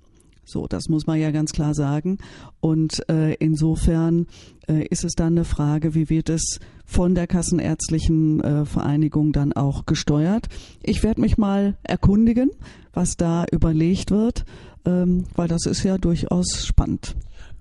So, 0.44 0.66
das 0.68 0.88
muss 0.88 1.06
man 1.06 1.20
ja 1.20 1.32
ganz 1.32 1.52
klar 1.52 1.74
sagen. 1.74 2.18
Und 2.60 3.08
äh, 3.10 3.34
insofern 3.34 4.26
äh, 4.68 4.86
ist 4.86 5.04
es 5.04 5.14
dann 5.14 5.34
eine 5.34 5.44
Frage, 5.44 5.94
wie 5.94 6.08
wird 6.08 6.28
es 6.28 6.60
von 6.86 7.14
der 7.14 7.26
Kassenärztlichen 7.26 8.40
äh, 8.40 8.64
Vereinigung 8.64 9.32
dann 9.32 9.52
auch 9.52 9.84
gesteuert. 9.84 10.48
Ich 10.82 11.02
werde 11.02 11.20
mich 11.20 11.36
mal 11.36 11.76
erkundigen, 11.82 12.50
was 12.94 13.16
da 13.16 13.44
überlegt 13.50 14.10
wird, 14.10 14.44
ähm, 14.86 15.24
weil 15.34 15.48
das 15.48 15.66
ist 15.66 15.82
ja 15.82 15.98
durchaus 15.98 16.64
spannend. 16.64 17.16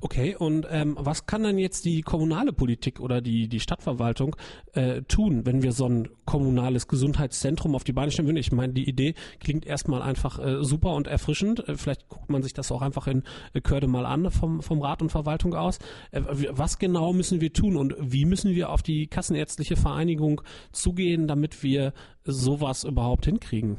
Okay, 0.05 0.35
und 0.35 0.67
ähm, 0.69 0.95
was 0.99 1.25
kann 1.25 1.41
dann 1.41 1.57
jetzt 1.57 1.83
die 1.83 2.03
kommunale 2.03 2.53
Politik 2.53 2.99
oder 2.99 3.21
die, 3.21 3.47
die 3.47 3.59
Stadtverwaltung 3.59 4.35
äh, 4.73 5.01
tun, 5.01 5.47
wenn 5.47 5.63
wir 5.63 5.71
so 5.71 5.89
ein 5.89 6.09
kommunales 6.25 6.87
Gesundheitszentrum 6.87 7.73
auf 7.73 7.83
die 7.83 7.91
Beine 7.91 8.11
stellen 8.11 8.27
würden? 8.27 8.37
Ich 8.37 8.51
meine, 8.51 8.71
die 8.71 8.87
Idee 8.87 9.15
klingt 9.39 9.65
erstmal 9.65 10.03
einfach 10.03 10.37
äh, 10.37 10.63
super 10.63 10.93
und 10.93 11.07
erfrischend. 11.07 11.67
Äh, 11.67 11.75
vielleicht 11.75 12.07
guckt 12.07 12.29
man 12.29 12.43
sich 12.43 12.53
das 12.53 12.71
auch 12.71 12.83
einfach 12.83 13.07
in 13.07 13.23
äh, 13.53 13.61
Körde 13.61 13.87
mal 13.87 14.05
an 14.05 14.29
vom, 14.29 14.61
vom 14.61 14.79
Rat 14.79 15.01
und 15.01 15.09
Verwaltung 15.09 15.55
aus. 15.55 15.79
Äh, 16.11 16.21
was 16.51 16.77
genau 16.77 17.11
müssen 17.11 17.41
wir 17.41 17.51
tun 17.51 17.75
und 17.75 17.95
wie 17.99 18.25
müssen 18.25 18.53
wir 18.53 18.69
auf 18.69 18.83
die 18.83 19.07
Kassenärztliche 19.07 19.75
Vereinigung 19.75 20.43
zugehen, 20.71 21.27
damit 21.27 21.63
wir 21.63 21.93
sowas 22.25 22.83
überhaupt 22.83 23.25
hinkriegen? 23.25 23.77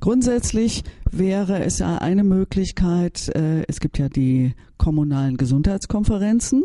Grundsätzlich 0.00 0.82
wäre 1.10 1.64
es 1.64 1.80
eine 1.80 2.24
Möglichkeit, 2.24 3.28
äh, 3.34 3.64
es 3.68 3.80
gibt 3.80 3.98
ja 3.98 4.08
die 4.08 4.54
kommunalen 4.76 5.36
Gesundheitskonferenzen, 5.36 6.64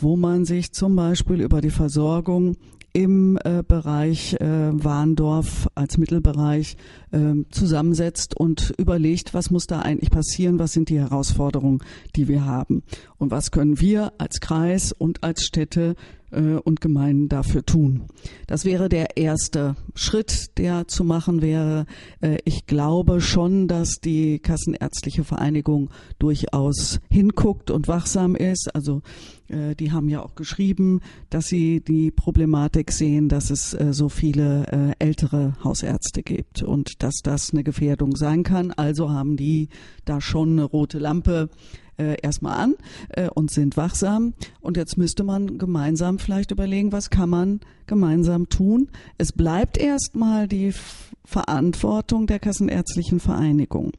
wo 0.00 0.16
man 0.16 0.44
sich 0.44 0.72
zum 0.72 0.96
Beispiel 0.96 1.40
über 1.40 1.60
die 1.60 1.70
Versorgung 1.70 2.56
im 2.92 3.38
äh, 3.44 3.62
Bereich 3.66 4.34
äh, 4.40 4.46
Warndorf 4.72 5.68
als 5.74 5.96
Mittelbereich 5.98 6.76
äh, 7.12 7.34
zusammensetzt 7.50 8.36
und 8.36 8.74
überlegt, 8.78 9.32
was 9.32 9.50
muss 9.50 9.66
da 9.66 9.80
eigentlich 9.80 10.10
passieren, 10.10 10.58
was 10.58 10.72
sind 10.72 10.88
die 10.88 10.98
Herausforderungen, 10.98 11.80
die 12.16 12.26
wir 12.26 12.44
haben. 12.44 12.82
Und 13.18 13.30
was 13.30 13.50
können 13.50 13.80
wir 13.80 14.12
als 14.18 14.40
Kreis 14.40 14.92
und 14.92 15.22
als 15.22 15.44
Städte 15.44 15.94
äh, 16.30 16.54
und 16.54 16.80
Gemeinden 16.80 17.28
dafür 17.28 17.64
tun. 17.64 18.04
Das 18.46 18.64
wäre 18.64 18.88
der 18.88 19.16
erste 19.16 19.76
Schritt, 19.94 20.58
der 20.58 20.86
zu 20.88 21.04
machen 21.04 21.42
wäre. 21.42 21.86
Äh, 22.20 22.38
ich 22.44 22.66
glaube 22.66 23.20
schon, 23.20 23.68
dass 23.68 24.00
die 24.00 24.38
Kassenärztliche 24.38 25.24
Vereinigung 25.24 25.90
durchaus 26.18 27.00
hinguckt 27.10 27.70
und 27.70 27.88
wachsam 27.88 28.36
ist. 28.36 28.74
Also 28.74 29.02
äh, 29.48 29.74
die 29.74 29.92
haben 29.92 30.08
ja 30.08 30.22
auch 30.22 30.34
geschrieben, 30.34 31.00
dass 31.30 31.46
sie 31.46 31.80
die 31.80 32.10
Problematik 32.10 32.92
sehen, 32.92 33.28
dass 33.28 33.50
es 33.50 33.76
so 33.90 34.08
viele 34.08 34.94
ältere 34.98 35.54
Hausärzte 35.62 36.22
gibt 36.22 36.62
und 36.62 37.02
dass 37.02 37.16
das 37.22 37.52
eine 37.52 37.64
Gefährdung 37.64 38.16
sein 38.16 38.42
kann. 38.42 38.72
Also 38.72 39.10
haben 39.10 39.36
die 39.36 39.68
da 40.04 40.20
schon 40.20 40.52
eine 40.52 40.64
rote 40.64 40.98
Lampe 40.98 41.50
äh, 42.00 42.16
erstmal 42.22 42.58
an 42.58 42.74
äh, 43.10 43.28
und 43.28 43.50
sind 43.50 43.76
wachsam. 43.76 44.32
Und 44.60 44.76
jetzt 44.76 44.96
müsste 44.96 45.22
man 45.22 45.58
gemeinsam 45.58 46.18
vielleicht 46.18 46.50
überlegen, 46.50 46.92
was 46.92 47.10
kann 47.10 47.30
man 47.30 47.60
gemeinsam 47.86 48.48
tun. 48.48 48.88
Es 49.18 49.32
bleibt 49.32 49.76
erstmal 49.76 50.48
die 50.48 50.72
Verantwortung 51.24 52.26
der 52.26 52.38
Kassenärztlichen 52.38 53.20
Vereinigung. 53.20 53.92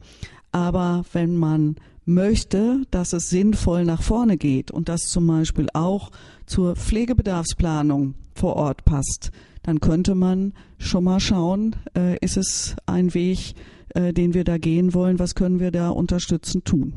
Aber 0.50 1.04
wenn 1.12 1.36
man 1.36 1.76
möchte, 2.04 2.82
dass 2.90 3.12
es 3.12 3.30
sinnvoll 3.30 3.84
nach 3.84 4.02
vorne 4.02 4.36
geht 4.36 4.70
und 4.70 4.88
das 4.88 5.02
zum 5.02 5.26
Beispiel 5.28 5.68
auch 5.72 6.10
zur 6.46 6.74
Pflegebedarfsplanung 6.74 8.14
vor 8.34 8.56
Ort 8.56 8.84
passt, 8.84 9.30
dann 9.62 9.80
könnte 9.80 10.16
man 10.16 10.52
schon 10.78 11.04
mal 11.04 11.20
schauen, 11.20 11.76
äh, 11.96 12.18
ist 12.18 12.36
es 12.36 12.74
ein 12.86 13.14
Weg, 13.14 13.54
äh, 13.94 14.12
den 14.12 14.34
wir 14.34 14.42
da 14.42 14.58
gehen 14.58 14.92
wollen, 14.94 15.20
was 15.20 15.36
können 15.36 15.60
wir 15.60 15.70
da 15.70 15.90
unterstützend 15.90 16.64
tun. 16.64 16.94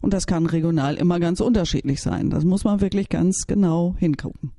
Und 0.00 0.12
das 0.14 0.26
kann 0.26 0.46
regional 0.46 0.96
immer 0.96 1.20
ganz 1.20 1.40
unterschiedlich 1.40 2.00
sein. 2.00 2.30
Das 2.30 2.44
muss 2.44 2.64
man 2.64 2.80
wirklich 2.80 3.08
ganz 3.08 3.46
genau 3.46 3.94
hingucken. 3.98 4.52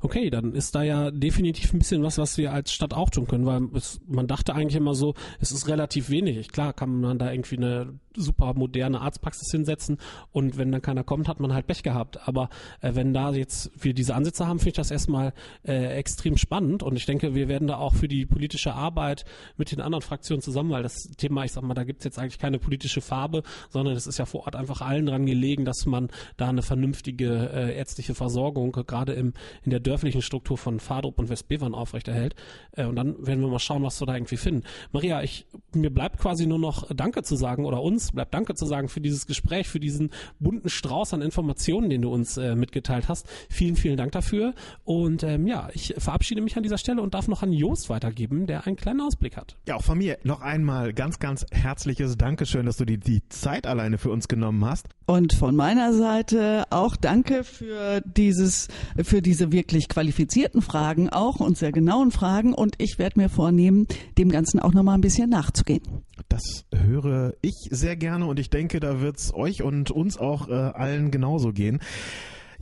Okay, 0.00 0.30
dann 0.30 0.54
ist 0.54 0.74
da 0.74 0.82
ja 0.82 1.10
definitiv 1.10 1.72
ein 1.72 1.78
bisschen 1.78 2.02
was, 2.02 2.18
was 2.18 2.38
wir 2.38 2.52
als 2.52 2.72
Stadt 2.72 2.94
auch 2.94 3.10
tun 3.10 3.26
können, 3.26 3.46
weil 3.46 3.68
es, 3.74 4.00
man 4.06 4.26
dachte 4.26 4.54
eigentlich 4.54 4.76
immer 4.76 4.94
so, 4.94 5.14
es 5.40 5.52
ist 5.52 5.68
relativ 5.68 6.08
wenig. 6.10 6.48
Klar 6.48 6.72
kann 6.72 7.00
man 7.00 7.18
da 7.18 7.30
irgendwie 7.30 7.58
eine 7.58 7.94
super 8.16 8.54
moderne 8.54 9.00
Arztpraxis 9.00 9.50
hinsetzen 9.50 9.98
und 10.32 10.58
wenn 10.58 10.72
dann 10.72 10.82
keiner 10.82 11.04
kommt, 11.04 11.28
hat 11.28 11.38
man 11.38 11.52
halt 11.52 11.66
Pech 11.66 11.82
gehabt. 11.82 12.26
Aber 12.26 12.48
äh, 12.80 12.94
wenn 12.94 13.12
da 13.12 13.32
jetzt 13.32 13.70
wir 13.78 13.94
diese 13.94 14.14
Ansätze 14.14 14.46
haben, 14.46 14.58
finde 14.58 14.70
ich 14.70 14.76
das 14.76 14.90
erstmal 14.90 15.32
äh, 15.64 15.96
extrem 15.96 16.36
spannend 16.36 16.82
und 16.82 16.96
ich 16.96 17.06
denke, 17.06 17.34
wir 17.34 17.48
werden 17.48 17.68
da 17.68 17.76
auch 17.76 17.94
für 17.94 18.08
die 18.08 18.26
politische 18.26 18.74
Arbeit 18.74 19.24
mit 19.56 19.70
den 19.70 19.80
anderen 19.80 20.02
Fraktionen 20.02 20.42
zusammen, 20.42 20.70
weil 20.70 20.82
das 20.82 21.10
Thema, 21.18 21.44
ich 21.44 21.52
sag 21.52 21.62
mal, 21.62 21.74
da 21.74 21.84
gibt's 21.84 22.04
jetzt 22.04 22.18
eigentlich 22.18 22.38
keine 22.38 22.58
politische 22.58 23.00
Farbe, 23.00 23.42
sondern 23.68 23.94
es 23.94 24.06
ist 24.06 24.18
ja 24.18 24.24
vor 24.24 24.46
Ort 24.46 24.56
einfach 24.56 24.80
allen 24.80 25.06
dran 25.06 25.26
gelegen, 25.26 25.64
dass 25.64 25.86
man 25.86 26.08
da 26.36 26.48
eine 26.48 26.62
vernünftige 26.62 27.50
äh, 27.52 27.76
ärztliche 27.76 28.14
Versorgung 28.14 28.72
gerade 28.72 29.12
im 29.12 29.34
in 29.62 29.70
der 29.70 29.80
dörflichen 29.90 30.22
Struktur 30.22 30.56
von 30.56 30.80
Fadrup 30.80 31.18
und 31.18 31.28
Westbevern 31.28 31.74
aufrechterhält. 31.74 32.34
Äh, 32.72 32.84
und 32.84 32.96
dann 32.96 33.26
werden 33.26 33.40
wir 33.40 33.48
mal 33.48 33.58
schauen, 33.58 33.82
was 33.82 34.00
wir 34.00 34.06
da 34.06 34.14
irgendwie 34.14 34.36
finden. 34.36 34.62
Maria, 34.92 35.22
ich, 35.22 35.46
mir 35.74 35.90
bleibt 35.90 36.18
quasi 36.18 36.46
nur 36.46 36.58
noch 36.58 36.88
Danke 36.94 37.22
zu 37.22 37.36
sagen 37.36 37.64
oder 37.64 37.82
uns 37.82 38.12
bleibt 38.12 38.32
Danke 38.32 38.54
zu 38.54 38.66
sagen 38.66 38.88
für 38.88 39.00
dieses 39.00 39.26
Gespräch, 39.26 39.68
für 39.68 39.80
diesen 39.80 40.10
bunten 40.38 40.68
Strauß 40.68 41.14
an 41.14 41.22
Informationen, 41.22 41.90
den 41.90 42.02
du 42.02 42.12
uns 42.12 42.36
äh, 42.36 42.54
mitgeteilt 42.54 43.08
hast. 43.08 43.26
Vielen, 43.48 43.76
vielen 43.76 43.96
Dank 43.96 44.12
dafür. 44.12 44.54
Und 44.84 45.22
ähm, 45.22 45.46
ja, 45.46 45.68
ich 45.74 45.94
verabschiede 45.98 46.40
mich 46.40 46.56
an 46.56 46.62
dieser 46.62 46.78
Stelle 46.78 47.02
und 47.02 47.14
darf 47.14 47.28
noch 47.28 47.42
an 47.42 47.52
Jost 47.52 47.90
weitergeben, 47.90 48.46
der 48.46 48.66
einen 48.66 48.76
kleinen 48.76 49.00
Ausblick 49.00 49.36
hat. 49.36 49.56
Ja, 49.66 49.76
auch 49.76 49.82
von 49.82 49.98
mir 49.98 50.18
noch 50.22 50.40
einmal 50.40 50.92
ganz, 50.92 51.18
ganz 51.18 51.44
herzliches 51.50 52.16
Dankeschön, 52.16 52.66
dass 52.66 52.76
du 52.76 52.84
die, 52.84 52.98
die 52.98 53.28
Zeit 53.28 53.66
alleine 53.66 53.98
für 53.98 54.10
uns 54.10 54.28
genommen 54.28 54.64
hast. 54.64 54.88
Und 55.06 55.32
von 55.32 55.56
meiner 55.56 55.92
Seite 55.92 56.64
auch 56.70 56.94
danke 56.94 57.42
für 57.42 58.00
dieses, 58.02 58.68
für 59.02 59.22
diese 59.22 59.50
wirklich 59.80 59.88
qualifizierten 59.88 60.60
Fragen 60.60 61.08
auch 61.08 61.40
und 61.40 61.56
sehr 61.56 61.72
genauen 61.72 62.10
Fragen. 62.10 62.52
Und 62.52 62.74
ich 62.78 62.98
werde 62.98 63.18
mir 63.18 63.30
vornehmen, 63.30 63.86
dem 64.18 64.30
Ganzen 64.30 64.60
auch 64.60 64.74
nochmal 64.74 64.96
ein 64.96 65.00
bisschen 65.00 65.30
nachzugehen. 65.30 65.82
Das 66.28 66.66
höre 66.74 67.32
ich 67.40 67.54
sehr 67.70 67.96
gerne 67.96 68.26
und 68.26 68.38
ich 68.38 68.50
denke, 68.50 68.78
da 68.78 69.00
wird 69.00 69.16
es 69.16 69.32
euch 69.32 69.62
und 69.62 69.90
uns 69.90 70.18
auch 70.18 70.48
äh, 70.48 70.52
allen 70.52 71.10
genauso 71.10 71.52
gehen. 71.52 71.80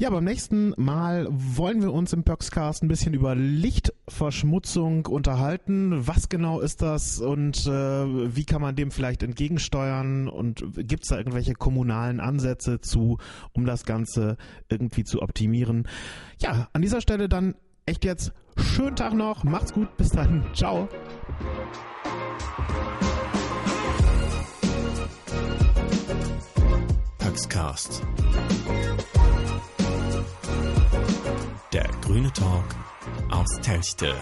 Ja, 0.01 0.11
beim 0.11 0.23
nächsten 0.23 0.75
Mal 0.77 1.27
wollen 1.29 1.83
wir 1.83 1.93
uns 1.93 2.13
im 2.13 2.23
Pöxcast 2.23 2.85
ein 2.85 2.89
bisschen 2.89 3.15
über 3.15 3.35
Lichtverschmutzung 3.35 5.07
unterhalten. 5.07 6.07
Was 6.07 6.29
genau 6.29 6.61
ist 6.61 6.83
das 6.83 7.19
und 7.21 7.67
äh, 7.67 7.71
wie 8.37 8.45
kann 8.45 8.63
man 8.63 8.77
dem 8.77 8.93
vielleicht 8.93 9.25
entgegensteuern 9.25 10.29
und 10.29 10.63
gibt 10.77 11.03
es 11.03 11.09
da 11.09 11.19
irgendwelche 11.19 11.55
kommunalen 11.55 12.21
Ansätze 12.21 12.81
zu, 12.81 13.19
um 13.55 13.67
das 13.67 13.85
Ganze 13.85 14.37
irgendwie 14.69 15.03
zu 15.03 15.21
optimieren? 15.21 15.89
Ja, 16.39 16.69
an 16.73 16.83
dieser 16.83 17.01
Stelle 17.01 17.29
dann 17.29 17.57
echt 17.85 18.05
jetzt 18.05 18.33
schönen 18.57 18.95
Tag 18.95 19.15
noch, 19.15 19.43
macht's 19.43 19.73
gut, 19.73 19.97
bis 19.97 20.11
dann, 20.11 20.45
ciao. 20.55 20.89
Pöxcast. 27.19 28.05
Der 31.73 31.87
grüne 32.01 32.33
Talk 32.33 32.65
aus 33.31 33.61
Telchte. 33.61 34.15